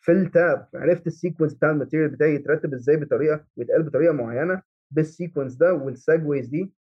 في 0.02 0.12
التاب 0.12 0.68
عرفت 0.76 1.08
ال 1.08 1.13
sequence 1.13 1.54
بتاع 1.54 1.72
ال 1.72 1.76
material 1.76 2.10
بتاعي 2.10 2.36
يترتب 2.36 2.74
إزاي 2.74 2.98
بطريقة 2.98 3.46
ويتقال 3.58 3.84
بطريقة 3.84 4.14
معينة 4.14 4.62
بال 4.92 5.04
sequence 5.04 5.54
ده 5.56 5.74
والسيجويز 5.74 6.48
دي 6.48 6.74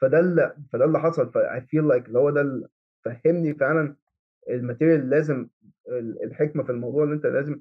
فده 0.00 0.20
اللي 0.20 0.56
فده 0.72 0.84
اللي 0.84 1.00
حصل 1.00 1.32
ف 1.32 1.60
I 1.60 1.66
feel 1.66 1.88
like 1.88 2.06
اللي 2.08 2.18
هو 2.18 2.30
ده 2.30 2.40
اللي 2.40 2.68
فهمني 3.04 3.54
فعلا 3.54 3.96
ال 4.50 4.57
material 4.57 5.10
لازم 5.10 5.48
ال- 5.88 6.22
الحكمة 6.24 6.62
في 6.64 6.72
الموضوع 6.72 7.04
اللي 7.04 7.14
أنت 7.14 7.26
لازم 7.26 7.60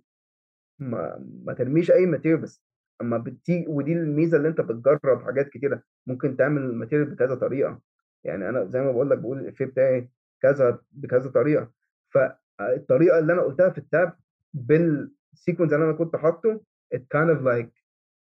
ما, 0.80 1.25
ما 1.45 1.53
ترميش 1.53 1.91
أي 1.91 2.06
material 2.06 2.41
بس 2.41 2.63
أما 3.01 3.17
بتيجي 3.17 3.65
ودي 3.67 3.93
الميزة 3.93 4.38
اللي 4.38 4.47
أنت 4.47 4.62
بتجرب 4.62 5.21
حاجات 5.25 5.49
كتيرة 5.49 5.83
ممكن 6.07 6.38
تعمل 6.38 6.62
ال 6.62 6.67
material 6.67 7.10
بكذا 7.10 7.36
طريقة. 7.36 7.81
يعني 8.23 8.49
أنا 8.49 8.65
زي 8.65 8.81
ما 8.81 8.91
بقول 8.91 9.10
لك 9.10 9.17
بقول 9.17 9.39
الإفيه 9.39 9.65
بتاعي 9.65 10.10
كذا 10.41 10.79
بكذا 10.91 11.29
طريقة. 11.29 11.71
فالطريقة 12.13 13.19
اللي 13.19 13.33
أنا 13.33 13.41
قلتها 13.41 13.69
في 13.69 13.77
التاب 13.77 14.13
بال 14.53 14.77
sequence 14.77 15.73
اللي 15.73 15.86
أنا 15.86 15.93
كنت 15.93 16.15
حاطه 16.15 16.62
it 16.95 16.99
kind 16.99 17.29
of 17.38 17.41
like 17.41 17.71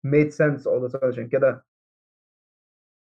made 0.07 0.31
sense 0.33 0.67
all 0.67 0.87
a 0.87 0.93
sudden. 0.93 1.05
عشان 1.05 1.29
كده 1.29 1.65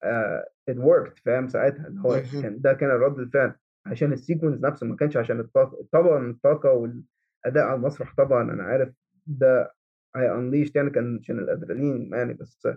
uh, 0.04 0.42
it 0.70 0.76
worked 0.76 1.22
فاهم؟ 1.24 1.48
ساعتها. 1.48 1.86
اللي 1.86 2.00
هو. 2.00 2.22
كان 2.42 2.60
ده 2.60 2.72
كان 2.72 2.90
رد 2.90 3.18
الفعل. 3.18 3.54
عشان 3.86 4.12
ال 4.12 4.18
sequence 4.18 4.60
نفسه 4.60 4.86
ما 4.86 4.96
كانش 4.96 5.16
عشان 5.16 5.40
الطاقة 5.40 5.86
طبعا 5.92 6.30
الطاقة 6.30 6.72
والأداء 6.72 7.64
على 7.64 7.74
المسرح 7.74 8.14
طبعا 8.16 8.42
أنا 8.42 8.62
عارف 8.62 8.94
ده 9.26 9.74
I 10.18 10.20
unleashed 10.20 10.76
يعني 10.76 10.90
كان 10.90 11.18
عشان 11.22 11.38
الأدرينالين 11.38 12.12
يعني 12.14 12.34
بس 12.34 12.68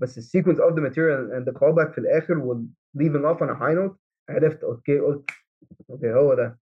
بس 0.00 0.18
ال 0.18 0.23
sequence 0.23 0.60
of 0.60 0.74
the 0.74 0.80
material 0.80 1.32
and 1.32 1.48
the 1.48 1.58
callback 1.58 1.90
في 1.92 1.98
الآخر 1.98 2.38
وال 2.38 2.66
leaving 2.98 3.24
off 3.24 3.40
on 3.40 3.50
a 3.50 3.58
high 3.60 3.74
note. 3.74 3.96
عرفت 4.28 4.64
okay 4.64 4.98
قلت 4.98 5.30
okay 5.90 6.12
هو 6.12 6.34
ده 6.34 6.58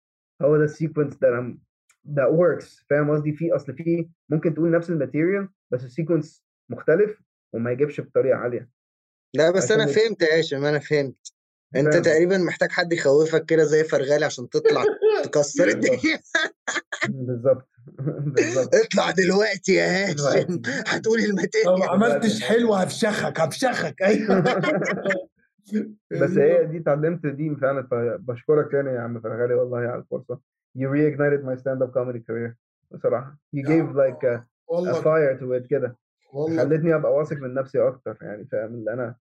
هو 0.42 0.56
ده 0.56 0.64
ال 0.64 0.70
sequence 0.70 1.16
ده 1.16 1.28
أنا 1.28 1.58
that 2.06 2.30
works 2.38 2.84
فاهم 2.90 3.10
قصدي؟ 3.10 3.32
في 3.32 3.52
أصل 3.52 3.74
في 3.74 4.08
ممكن 4.28 4.54
تقول 4.54 4.70
نفس 4.70 4.90
ال 4.90 4.96
material 4.96 5.48
بس 5.70 5.84
ال 5.84 5.91
sequence 5.91 6.44
مختلف 6.68 7.22
وما 7.52 7.72
يجيبش 7.72 8.00
بطريقة 8.00 8.36
عالية. 8.36 8.68
لا 9.34 9.50
بس 9.50 9.70
أنا 9.70 9.86
فهمت 9.86 10.22
يا 10.22 10.38
هاشم 10.38 10.64
أنا 10.64 10.78
فهمت. 10.78 11.32
انت 11.76 11.92
فاهم. 11.92 12.02
تقريبا 12.02 12.38
محتاج 12.38 12.70
حد 12.70 12.92
يخوفك 12.92 13.44
كده 13.44 13.64
زي 13.64 13.84
فرغالي 13.84 14.24
عشان 14.24 14.48
تطلع 14.48 14.84
تكسر 15.24 15.68
الدنيا. 15.68 16.20
بالظبط. 17.08 17.68
بالظبط. 18.36 18.74
اطلع 18.74 19.10
دلوقتي 19.10 19.74
يا 19.74 20.10
هاشم. 20.10 20.62
هتقول 20.86 21.18
لو 21.18 21.24
ما 21.24 21.30
الماتيريال 21.30 21.82
عملتش 21.82 22.42
حلو 22.42 22.74
هفشخك 22.74 23.40
هفشخك. 23.40 24.02
أيوه. 24.02 24.40
بس 26.10 26.30
هي 26.30 26.66
دي 26.66 26.78
اتعلمت 26.78 27.26
دي 27.26 27.56
فعلا 27.56 27.86
فبشكرك 27.90 28.72
تاني 28.72 28.90
يا 28.90 29.00
عم 29.00 29.20
فرغالي 29.20 29.54
والله 29.54 29.78
على 29.78 30.02
الفرصة. 30.02 30.40
You 30.78 30.88
reignited 30.88 31.44
my 31.44 31.56
stand 31.62 31.82
up 31.82 31.92
comedy 31.94 32.20
career 32.30 32.54
بصراحة. 32.90 33.38
You 33.56 33.58
يا 33.58 33.64
gave 33.64 33.96
like 33.96 34.22
a, 34.24 34.38
a 34.38 34.42
والله 34.66 35.02
fire 35.02 35.40
to 35.40 35.62
it 35.64 35.68
كده. 35.70 35.96
والله. 36.32 36.62
خلتني 36.64 36.94
أبقى 36.94 37.14
واثق 37.14 37.36
من 37.36 37.54
نفسي 37.54 37.88
أكتر 37.88 38.18
يعني 38.22 38.46
فاهم؟ 38.52 38.74
اللي 38.74 38.92
أنا 38.92 39.14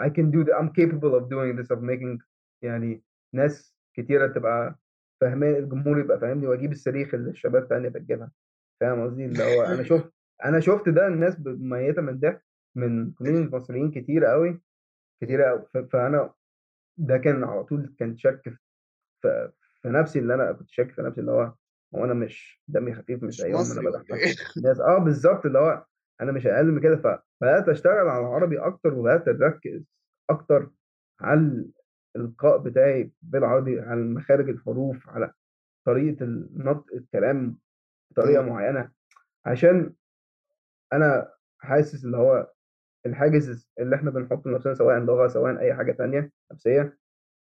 I 0.00 0.08
can 0.08 0.30
do 0.30 0.44
that 0.44 0.54
I'm 0.60 0.70
capable 0.72 1.14
of 1.18 1.28
doing 1.28 1.56
this 1.56 1.70
of 1.76 1.82
making 1.82 2.18
يعني 2.62 3.02
ناس 3.34 3.74
كتيرة 3.94 4.26
تبقى 4.26 4.78
فاهمان 5.20 5.54
الجمهور 5.54 5.98
يبقى 6.00 6.20
فاهمني 6.20 6.46
وأجيب 6.46 6.72
الصريخ 6.72 7.14
اللي 7.14 7.30
الشباب 7.30 7.68
تانية 7.68 7.88
بتجيبها. 7.88 8.30
فاهم 8.80 9.04
قصدي؟ 9.06 9.24
اللي 9.24 9.42
هو 9.44 9.62
أنا 9.62 9.82
شفت 9.82 10.12
أنا 10.44 10.60
شفت 10.60 10.88
ده 10.88 11.06
الناس 11.06 11.36
ميتة 11.46 12.02
من 12.02 12.08
الضحك 12.08 12.44
من 12.74 13.12
كوميديانز 13.12 13.54
مصريين 13.54 13.90
كتير 13.90 14.24
قوي 14.24 14.60
كتير 15.20 15.42
قوي 15.42 15.66
فأنا 15.92 16.32
ده 16.96 17.18
كان 17.18 17.44
على 17.44 17.64
طول 17.64 17.94
كان 17.98 18.16
شك 18.16 18.42
في 19.22 19.52
في 19.82 19.88
نفسي 19.88 20.18
اللي 20.18 20.34
أنا 20.34 20.52
كنت 20.52 20.70
شاك 20.70 20.90
في 20.92 21.02
نفسي 21.02 21.20
اللي 21.20 21.30
هو 21.32 21.54
هو 21.94 22.04
أنا 22.04 22.14
مش 22.14 22.62
دمي 22.68 22.94
خفيف 22.94 23.22
مش 23.22 23.28
مش 23.28 23.40
زيهم 23.40 23.72
أنا 23.72 23.90
بضحك. 23.90 24.10
إيه؟ 24.12 24.34
الناس 24.56 24.80
آه 24.80 24.98
بالظبط 24.98 25.46
اللي 25.46 25.58
هو 25.58 25.84
أنا 26.20 26.32
مش 26.32 26.46
أقل 26.46 26.66
من 26.66 26.80
كده 26.80 26.96
فبدات 26.96 27.68
أشتغل 27.68 28.08
على 28.08 28.20
العربي 28.20 28.58
أكتر 28.58 28.94
وبدأت 28.94 29.28
أركز 29.28 29.84
أكتر 30.30 30.70
على 31.20 31.64
الإلقاء 32.16 32.58
بتاعي 32.58 33.12
بالعربي 33.22 33.80
على 33.80 34.00
مخارج 34.00 34.48
الحروف 34.48 35.08
على 35.08 35.32
طريقة 35.86 36.24
النطق 36.24 36.84
الكلام 36.94 37.58
بطريقة. 38.10 38.42
معينة 38.42 38.90
عشان 39.46 39.94
أنا 40.92 41.32
حاسس 41.58 42.04
اللي 42.04 42.16
هو 42.16 42.50
الحاجز 43.06 43.68
اللي 43.78 43.96
إحنا 43.96 44.10
بنحطه 44.10 44.50
لنفسنا 44.50 44.74
سواء 44.74 44.98
لغة 44.98 45.26
سواء 45.28 45.58
أي 45.60 45.74
حاجة 45.74 45.92
تانية 45.92 46.30
نفسية 46.52 46.98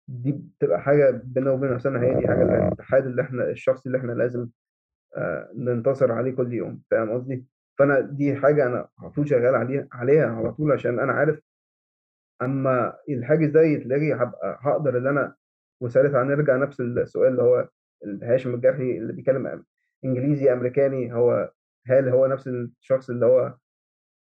دي 0.08 0.32
بتبقى 0.32 0.80
حاجة 0.82 1.10
بينا 1.24 1.50
وبين 1.50 1.72
نفسنا 1.74 2.02
هي 2.02 2.14
دي 2.20 2.28
حاجة 2.28 2.42
الاتحاد 2.42 3.06
اللي 3.06 3.22
إحنا 3.22 3.50
الشخصي 3.50 3.86
اللي 3.86 3.98
إحنا 3.98 4.12
لازم 4.12 4.48
آه، 5.16 5.50
ننتصر 5.54 6.12
عليه 6.12 6.32
كل 6.36 6.52
يوم 6.52 6.82
فاهم 6.90 7.10
قصدي؟ 7.10 7.46
فأنا 7.78 8.00
دي 8.00 8.36
حاجة 8.36 8.66
أنا 8.66 8.88
على 8.98 9.10
طول 9.10 9.28
شغال 9.28 9.54
عليها 9.54 9.88
عليها 9.92 10.26
على 10.26 10.52
طول 10.52 10.72
عشان 10.72 10.98
أنا 10.98 11.12
عارف 11.12 11.40
أما 12.42 12.96
الحاجز 13.08 13.48
ده 13.50 13.62
يتلغي 13.62 14.14
هبقى 14.14 14.58
هقدر 14.62 14.98
إن 14.98 15.06
أنا 15.06 15.34
وساعتها 15.82 16.22
هنرجع 16.22 16.56
نفس 16.56 16.80
السؤال 16.80 17.28
اللي 17.32 17.42
هو 17.42 17.68
هاشم 18.22 18.54
الجرحي 18.54 18.98
اللي 18.98 19.12
بيتكلم 19.12 19.64
إنجليزي 20.04 20.52
أمريكاني 20.52 21.14
هو 21.14 21.52
هل 21.86 22.08
هو 22.08 22.26
نفس 22.26 22.48
الشخص 22.48 23.10
اللي 23.10 23.26
هو 23.26 23.54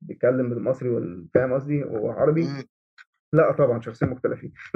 بيتكلم 0.02 0.50
بالمصري 0.50 0.90
فاهم 1.34 1.54
قصدي 1.54 1.84
وعربي؟ 1.84 2.44
مم. 2.44 2.68
لا 3.34 3.52
طبعا 3.52 3.82
شخصين 3.82 4.10
مختلفين 4.10 4.54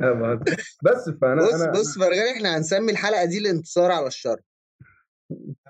أنا. 0.00 0.44
بس 0.82 1.10
فأنا 1.20 1.42
بص 1.42 1.54
أنا 1.54 1.72
بص 1.72 1.98
فرغالي 1.98 2.30
إحنا 2.36 2.56
هنسمي 2.56 2.92
الحلقة 2.92 3.24
دي 3.24 3.38
الانتصار 3.38 3.92
على 3.92 4.06
الشر 4.06 4.40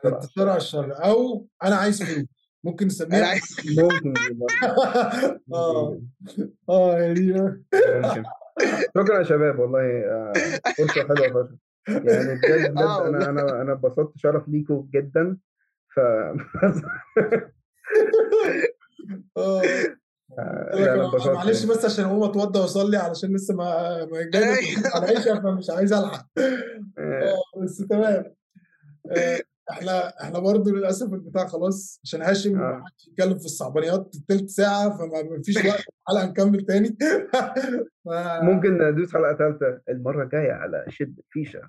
انتشار 0.04 0.48
على 0.48 0.56
الشر. 0.56 1.04
أو 1.04 1.46
أنا 1.64 1.76
عايز 1.76 2.02
فلوس. 2.02 2.26
ممكن 2.64 2.84
أنا 2.84 2.92
نسميها 2.94 3.26
عايز 3.26 3.42
ممكن. 3.78 4.14
آه. 5.54 6.00
آه 6.68 6.98
يعني 6.98 7.62
شكرا 8.96 9.18
يا 9.18 9.22
شباب 9.22 9.58
والله. 9.58 9.80
آه، 9.80 10.32
فرصة 10.78 10.92
حلوة 11.08 11.44
فشخ. 11.44 11.50
يعني 11.88 12.34
بجد 12.34 12.70
بجد 12.70 12.78
آه 12.78 13.08
أنا 13.08 13.28
أنا 13.30 13.62
أنا 13.62 13.72
اتبسطت. 13.72 14.12
شرف 14.16 14.48
ليكم 14.48 14.88
جدا. 14.94 15.36
ف 15.94 16.00
آه، 19.36 19.62
يعني 20.74 21.00
معلش 21.26 21.60
يعني. 21.64 21.70
بس 21.70 21.84
عشان 21.84 22.04
أقوم 22.04 22.22
أتوضى 22.30 22.58
وأصلي 22.58 22.96
علشان 22.96 23.34
لسه 23.34 23.54
ما 23.54 24.04
ما 24.04 24.22
جاي 24.22 24.44
أنا 24.44 24.56
على 24.94 25.12
العشاء 25.12 25.40
فمش 25.42 25.70
عايز 25.70 25.92
الحق 25.92 26.26
آه، 26.98 27.34
بس 27.62 27.76
تمام. 27.90 28.34
آه، 29.10 29.40
إحنا 29.72 30.22
إحنا 30.22 30.38
برضه 30.38 30.70
للأسف 30.70 31.12
البتاع 31.12 31.46
خلاص 31.46 32.00
عشان 32.04 32.22
هاشم 32.22 32.60
آه. 32.60 32.72
قعد 32.72 32.82
يتكلم 33.08 33.38
في 33.38 33.44
الصعبانيات 33.44 34.14
تلت 34.28 34.48
ساعة 34.50 34.98
فما 34.98 35.22
ما 35.22 35.42
فيش 35.42 35.56
وقت 35.56 35.84
الحلقة 36.08 36.26
نكمل 36.26 36.66
تاني. 36.66 36.88
ف... 38.04 38.08
ممكن 38.42 38.78
ندوس 38.78 39.12
حلقة 39.12 39.34
ثالثه 39.36 39.80
المرة 39.88 40.24
الجاية 40.24 40.52
على 40.52 40.84
شد 40.88 41.20
فيشة. 41.30 41.60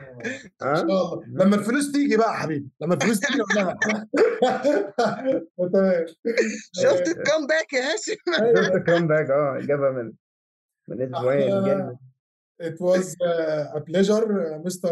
إن 0.00 0.74
شاء 0.74 0.82
الله. 0.82 1.24
لما 1.28 1.56
الفلوس 1.56 1.92
تيجي 1.92 2.16
بقى 2.16 2.28
يا 2.28 2.36
حبيبي. 2.36 2.68
لما 2.80 2.94
الفلوس 2.94 3.20
تيجي 3.20 3.38
نقول 3.38 3.54
لها 3.56 3.78
تمام. 5.72 6.06
شفت 6.72 7.08
ال 7.08 7.15
comeback 7.15 7.72
يا 7.72 7.80
هاشم؟ 7.92 8.14
شفت 8.56 8.76
comeback 8.86 9.30
آه 9.30 9.58
جابها 9.60 9.90
من 9.90 10.12
من 10.88 11.14
أسبوعين 11.14 11.64
جامد. 11.64 11.96
It 12.68 12.76
was 12.78 13.04
uh, 13.30 13.78
a 13.78 13.80
pleasure, 13.88 14.24
uh, 14.40 14.58
Mr. 14.66 14.90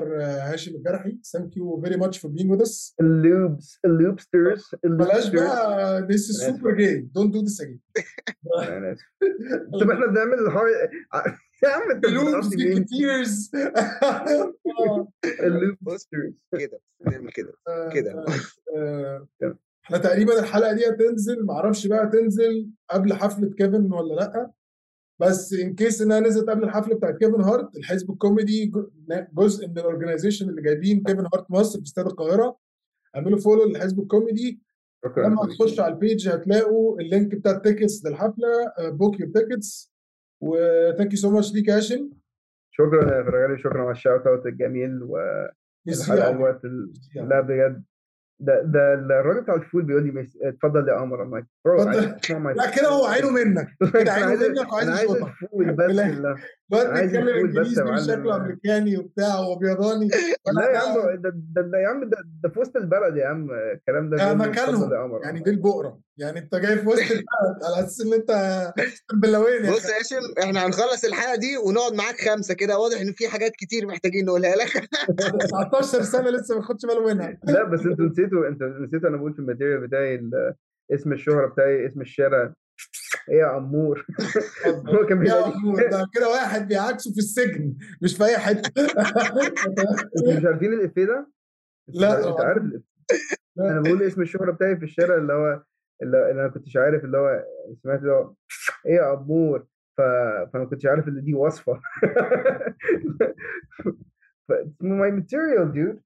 Hashim 0.50 0.74
Garhi. 0.86 1.12
Thank 1.32 1.50
you 1.58 1.66
very 1.84 1.98
much 2.04 2.14
for 2.18 2.28
being 2.30 2.48
with 2.48 2.62
us. 2.62 2.94
اللوبس 3.00 3.78
اللوبسترز 3.84 4.64
بلاش 4.84 5.28
بقى 5.28 6.06
this 6.08 6.20
is 6.30 6.42
super 6.46 6.72
gay. 6.74 6.96
Don't 7.16 7.30
do 7.32 7.42
this 7.42 7.60
again. 7.60 7.80
طب 9.80 9.90
إحنا 9.90 10.06
بنعمل 10.06 10.38
الحوار 10.46 10.66
يا 11.64 11.68
عم 11.68 11.90
انت 11.90 12.06
Loops, 12.06 12.56
مين 12.56 12.84
tears. 12.84 13.50
اللوبسترز 15.40 16.32
كده 16.58 16.80
نعمل 17.06 17.30
كده 17.32 17.52
كده 17.92 18.24
إحنا 19.84 19.98
تقريبا 19.98 20.38
الحلقة 20.40 20.72
دي 20.72 20.88
هتنزل 20.88 21.44
معرفش 21.44 21.86
بقى 21.86 22.10
تنزل 22.12 22.70
قبل 22.90 23.12
حفلة 23.14 23.50
كيفن 23.58 23.92
ولا 23.92 24.14
لأ 24.14 24.50
بس 25.20 25.52
in 25.52 25.74
case 25.74 26.02
إنها 26.02 26.20
نزلت 26.20 26.50
قبل 26.50 26.64
الحفلة 26.64 26.94
بتاعت 26.96 27.16
كيفن 27.16 27.40
هارت 27.40 27.76
الحزب 27.76 28.10
الكوميدي 28.10 28.72
جزء 29.32 29.68
من 29.68 29.78
ال 29.78 29.84
organization 29.84 30.48
اللي 30.48 30.62
جايبين 30.62 31.02
كيفن 31.02 31.20
هارت 31.34 31.50
مصر 31.50 31.78
في 31.78 31.84
استاد 31.84 32.06
القاهرة 32.06 32.56
اعملوا 33.16 33.38
follow 33.38 33.64
للحزب 33.64 34.00
الكوميدي. 34.00 34.62
لما 35.26 35.36
تخشوا 35.46 35.84
على 35.84 35.94
ال 35.94 36.01
page 36.01 36.28
هتلاقوا 36.28 37.00
ال 37.00 37.07
link 37.07 37.34
بتاع 37.34 37.52
ال 37.52 37.59
tickets 37.59 38.06
للحفلة 38.06 38.72
book 38.78 39.20
your 39.20 39.28
tickets 39.30 39.92
و 40.40 40.52
thank 40.52 41.10
you 41.12 41.18
so 41.18 41.30
much 41.30 41.52
ليك 41.54 41.68
يا 41.68 41.76
هاشم. 41.76 42.10
شكرا 42.70 43.16
يا 43.16 43.22
فرغالي 43.22 43.58
شكرا 43.58 43.82
على 43.82 43.90
ال 43.90 43.96
shout 43.96 44.26
out 44.26 44.46
الجميل 44.46 44.90
ميرسي 45.86 46.10
والحلقة 46.12 46.28
يا 46.30 46.36
الوقت 46.36 46.64
ال- 46.64 46.92
لا 47.14 47.40
بجد. 47.40 47.84
ده 48.40 48.62
ده 48.62 49.20
الراجل 49.20 49.40
بتاع 49.40 49.54
الفول 49.54 49.82
بيقول 49.82 50.02
لي 50.06 50.10
ميس- 50.12 50.38
اتفضل 50.42 50.88
يا 50.88 50.94
قمر 50.94 51.40
my 51.40 51.44
لا 52.56 52.70
كده 52.70 52.88
هو 52.88 53.06
عينه 53.06 53.30
منك. 53.30 53.68
كده 53.94 54.12
عينه 54.12 54.48
منك 54.48 54.72
وعايز 54.72 54.88
يشوطك. 55.04 55.32
الفول 55.42 55.72
بس 55.72 55.90
عايز 56.72 57.10
بيتكلم 57.10 57.28
إنجليزي 57.28 57.82
وشكله. 57.82 58.36
أمريكاني 58.36 58.96
وبتاع 58.98 59.38
وابيضاني 59.38 60.08
لا 60.56 60.70
يا 60.70 60.78
عم 60.78 60.94
ده, 61.22 61.32
ده, 61.62 61.78
يا 61.78 61.88
عم 61.88 62.08
ده, 62.10 62.16
ده 62.42 62.48
في 62.48 62.60
وسط 62.60 62.76
البلد 62.76 63.16
يا 63.16 63.26
عم 63.26 63.50
الكلام 63.50 64.10
ده 64.10 64.16
ده 64.16 64.34
مكانهم. 64.34 65.20
يعني 65.24 65.40
دي 65.40 65.50
البقره 65.50 66.00
يعني 66.18 66.38
أنت 66.38 66.54
جاي 66.54 66.78
في 66.78 66.88
وسط 66.88 67.00
البلد 67.10 67.64
على 67.64 67.84
أساس 67.86 68.00
إن 68.06 68.12
أنت 68.12 68.32
بلاوين 69.14 69.64
يا 69.64 69.70
بص 69.70 69.84
يا 69.84 69.98
هاشم 69.98 70.34
إحنا 70.42 70.66
هنخلص 70.66 71.04
الحلقة 71.04 71.36
دي 71.36 71.56
ونقعد 71.56 71.92
معاك 71.92 72.20
خمسة 72.28 72.54
كده. 72.54 72.78
واضح 72.78 73.00
إن 73.00 73.12
في 73.12 73.28
حاجات 73.28 73.52
كتير 73.52 73.86
محتاجين 73.86 74.24
نقولها 74.24 74.56
لك. 74.56 74.88
19 75.72 76.02
سنة 76.02 76.30
لسه 76.30 76.56
ما 76.56 76.62
خدش 76.62 76.86
باله 76.86 77.06
منها. 77.14 77.38
لا 77.44 77.64
بس 77.64 77.80
أنتوا 77.80 78.04
نسيتوا 78.04 78.48
انت 78.48 78.62
نسيتوا 78.62 79.08
أنا 79.08 79.16
بقول 79.16 79.32
في 79.32 79.38
الماتيريال 79.38 79.86
بتاعي 79.86 80.30
اسم 80.94 81.12
الشهرة 81.12 81.46
بتاعي 81.46 81.86
اسم 81.86 82.00
الشارع. 82.00 82.54
إيه 83.30 83.38
يا 83.38 83.46
عمور؟ 83.46 84.06
هو 84.88 85.06
كان 85.06 85.26
يا 85.26 85.46
محمود 85.48 85.80
ده 85.80 86.06
كده 86.14 86.28
واحد 86.28 86.68
بيعاكسه 86.68 87.12
في 87.12 87.18
السجن 87.18 87.74
مش 88.02 88.16
في 88.16 88.24
أي 88.24 88.38
حتة. 88.38 88.82
مش 90.38 90.44
عارفين 90.44 90.72
الإفيه 90.72 91.04
ده؟ 91.04 91.30
لا 91.88 92.28
أنت. 92.28 92.40
عارف. 92.40 92.62
أنا 93.58 93.80
بقول 93.80 94.02
اسم 94.02 94.22
الشهرة 94.22 94.52
بتاعي 94.52 94.76
في 94.76 94.84
الشارع 94.84 95.16
اللي 95.16 95.32
هو 95.32 95.62
اللي 96.02 96.30
أنا 96.30 96.48
كنتش 96.48 96.76
عارف 96.76 97.04
اللي 97.04 97.18
هو 97.18 97.44
سمعت 97.82 97.98
اللي 98.00 98.12
هو 98.12 98.34
إيه 98.86 98.94
يا 98.94 99.02
عمور؟ 99.02 99.66
ف... 99.96 100.00
فأنا 100.52 100.64
كنتش 100.64 100.86
عارف 100.86 101.08
إن 101.08 101.24
دي 101.24 101.34
وصفة. 101.34 101.80
ف 104.48 104.52
my 104.80 105.10
material 105.10 105.72
dude 105.72 106.00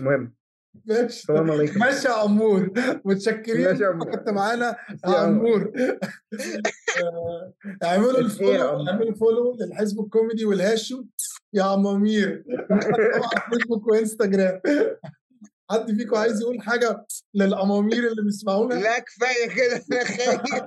المهم 0.00 0.34
ماشي. 0.86 1.04
السلام 1.04 1.50
عليكم. 1.50 1.80
ماشي 1.80 2.08
يا 2.08 2.12
عمور 2.12 2.70
متشكرين. 3.04 3.94
كنت 3.98 4.28
معانا. 4.28 4.76
يا 5.06 5.18
عمور. 5.18 5.72
آه، 7.02 7.52
اعملوا 7.84 8.18
ال 8.18 8.27
follow؟ 8.27 8.88
اعملوا 8.88 9.14
follow 9.14 9.56
للحزب 9.60 10.00
الكوميدي 10.00 10.44
والهاشم. 10.44 11.04
يا 11.54 11.62
عمامير 11.62 12.44
فيسبوك 13.50 13.86
وإنستجرام. 13.86 14.60
حد 15.70 15.96
فيكم 15.96 16.16
عايز 16.16 16.40
يقول 16.40 16.60
حاجة 16.62 17.06
للأمامير 17.34 18.06
اللي 18.06 18.22
بيسمعونا؟ 18.24 18.74
لا 18.74 18.98
كفاية 18.98 19.48
كده. 19.48 19.82
أنا 19.92 20.04
خايف. 20.04 20.62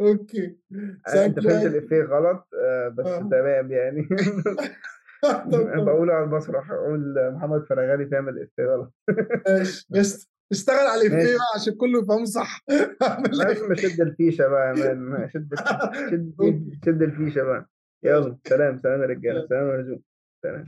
okay. 0.00 0.56
أنت 1.14 1.40
فهمت 1.40 1.66
الإفيه 1.66 2.02
غلط. 2.02 2.48
آه، 2.54 2.88
بس 2.88 3.06
آه. 3.06 3.18
تمام 3.18 3.72
يعني. 3.72 4.08
بقوله 5.84 6.14
على 6.14 6.24
المسرح 6.24 6.70
أقول 6.70 7.14
محمد 7.34 7.64
فرغالي 7.66 8.06
فاهم 8.06 8.28
الافيه 8.28 8.62
غلط 8.64 8.92
ماشي. 9.48 9.86
بس. 9.90 10.30
اشتغل 10.52 10.76
على 10.76 11.00
الإفيه. 11.06 11.34
بقى 11.36 11.46
عشان 11.60 11.74
كله 11.74 11.98
يفهمه 12.02 12.24
صح 12.24 12.64
لازم 13.32 13.72
اشد 13.72 14.00
الفيشة 14.00 14.48
بقى 14.48 14.68
يا 14.68 14.94
مان. 14.94 15.28
شد 15.30 15.54
شد. 16.10 16.32
شد 16.86 17.02
الفيشة 17.02 17.42
بقى. 17.42 17.66
يلا 18.02 18.38
سلام 18.48 18.78
سلام 18.78 19.00
يا 19.02 19.06
رجالة. 19.06 19.46
سلام. 19.46 19.68
يا 19.68 19.76
رجوع 19.76 19.98
سلام. 20.42 20.64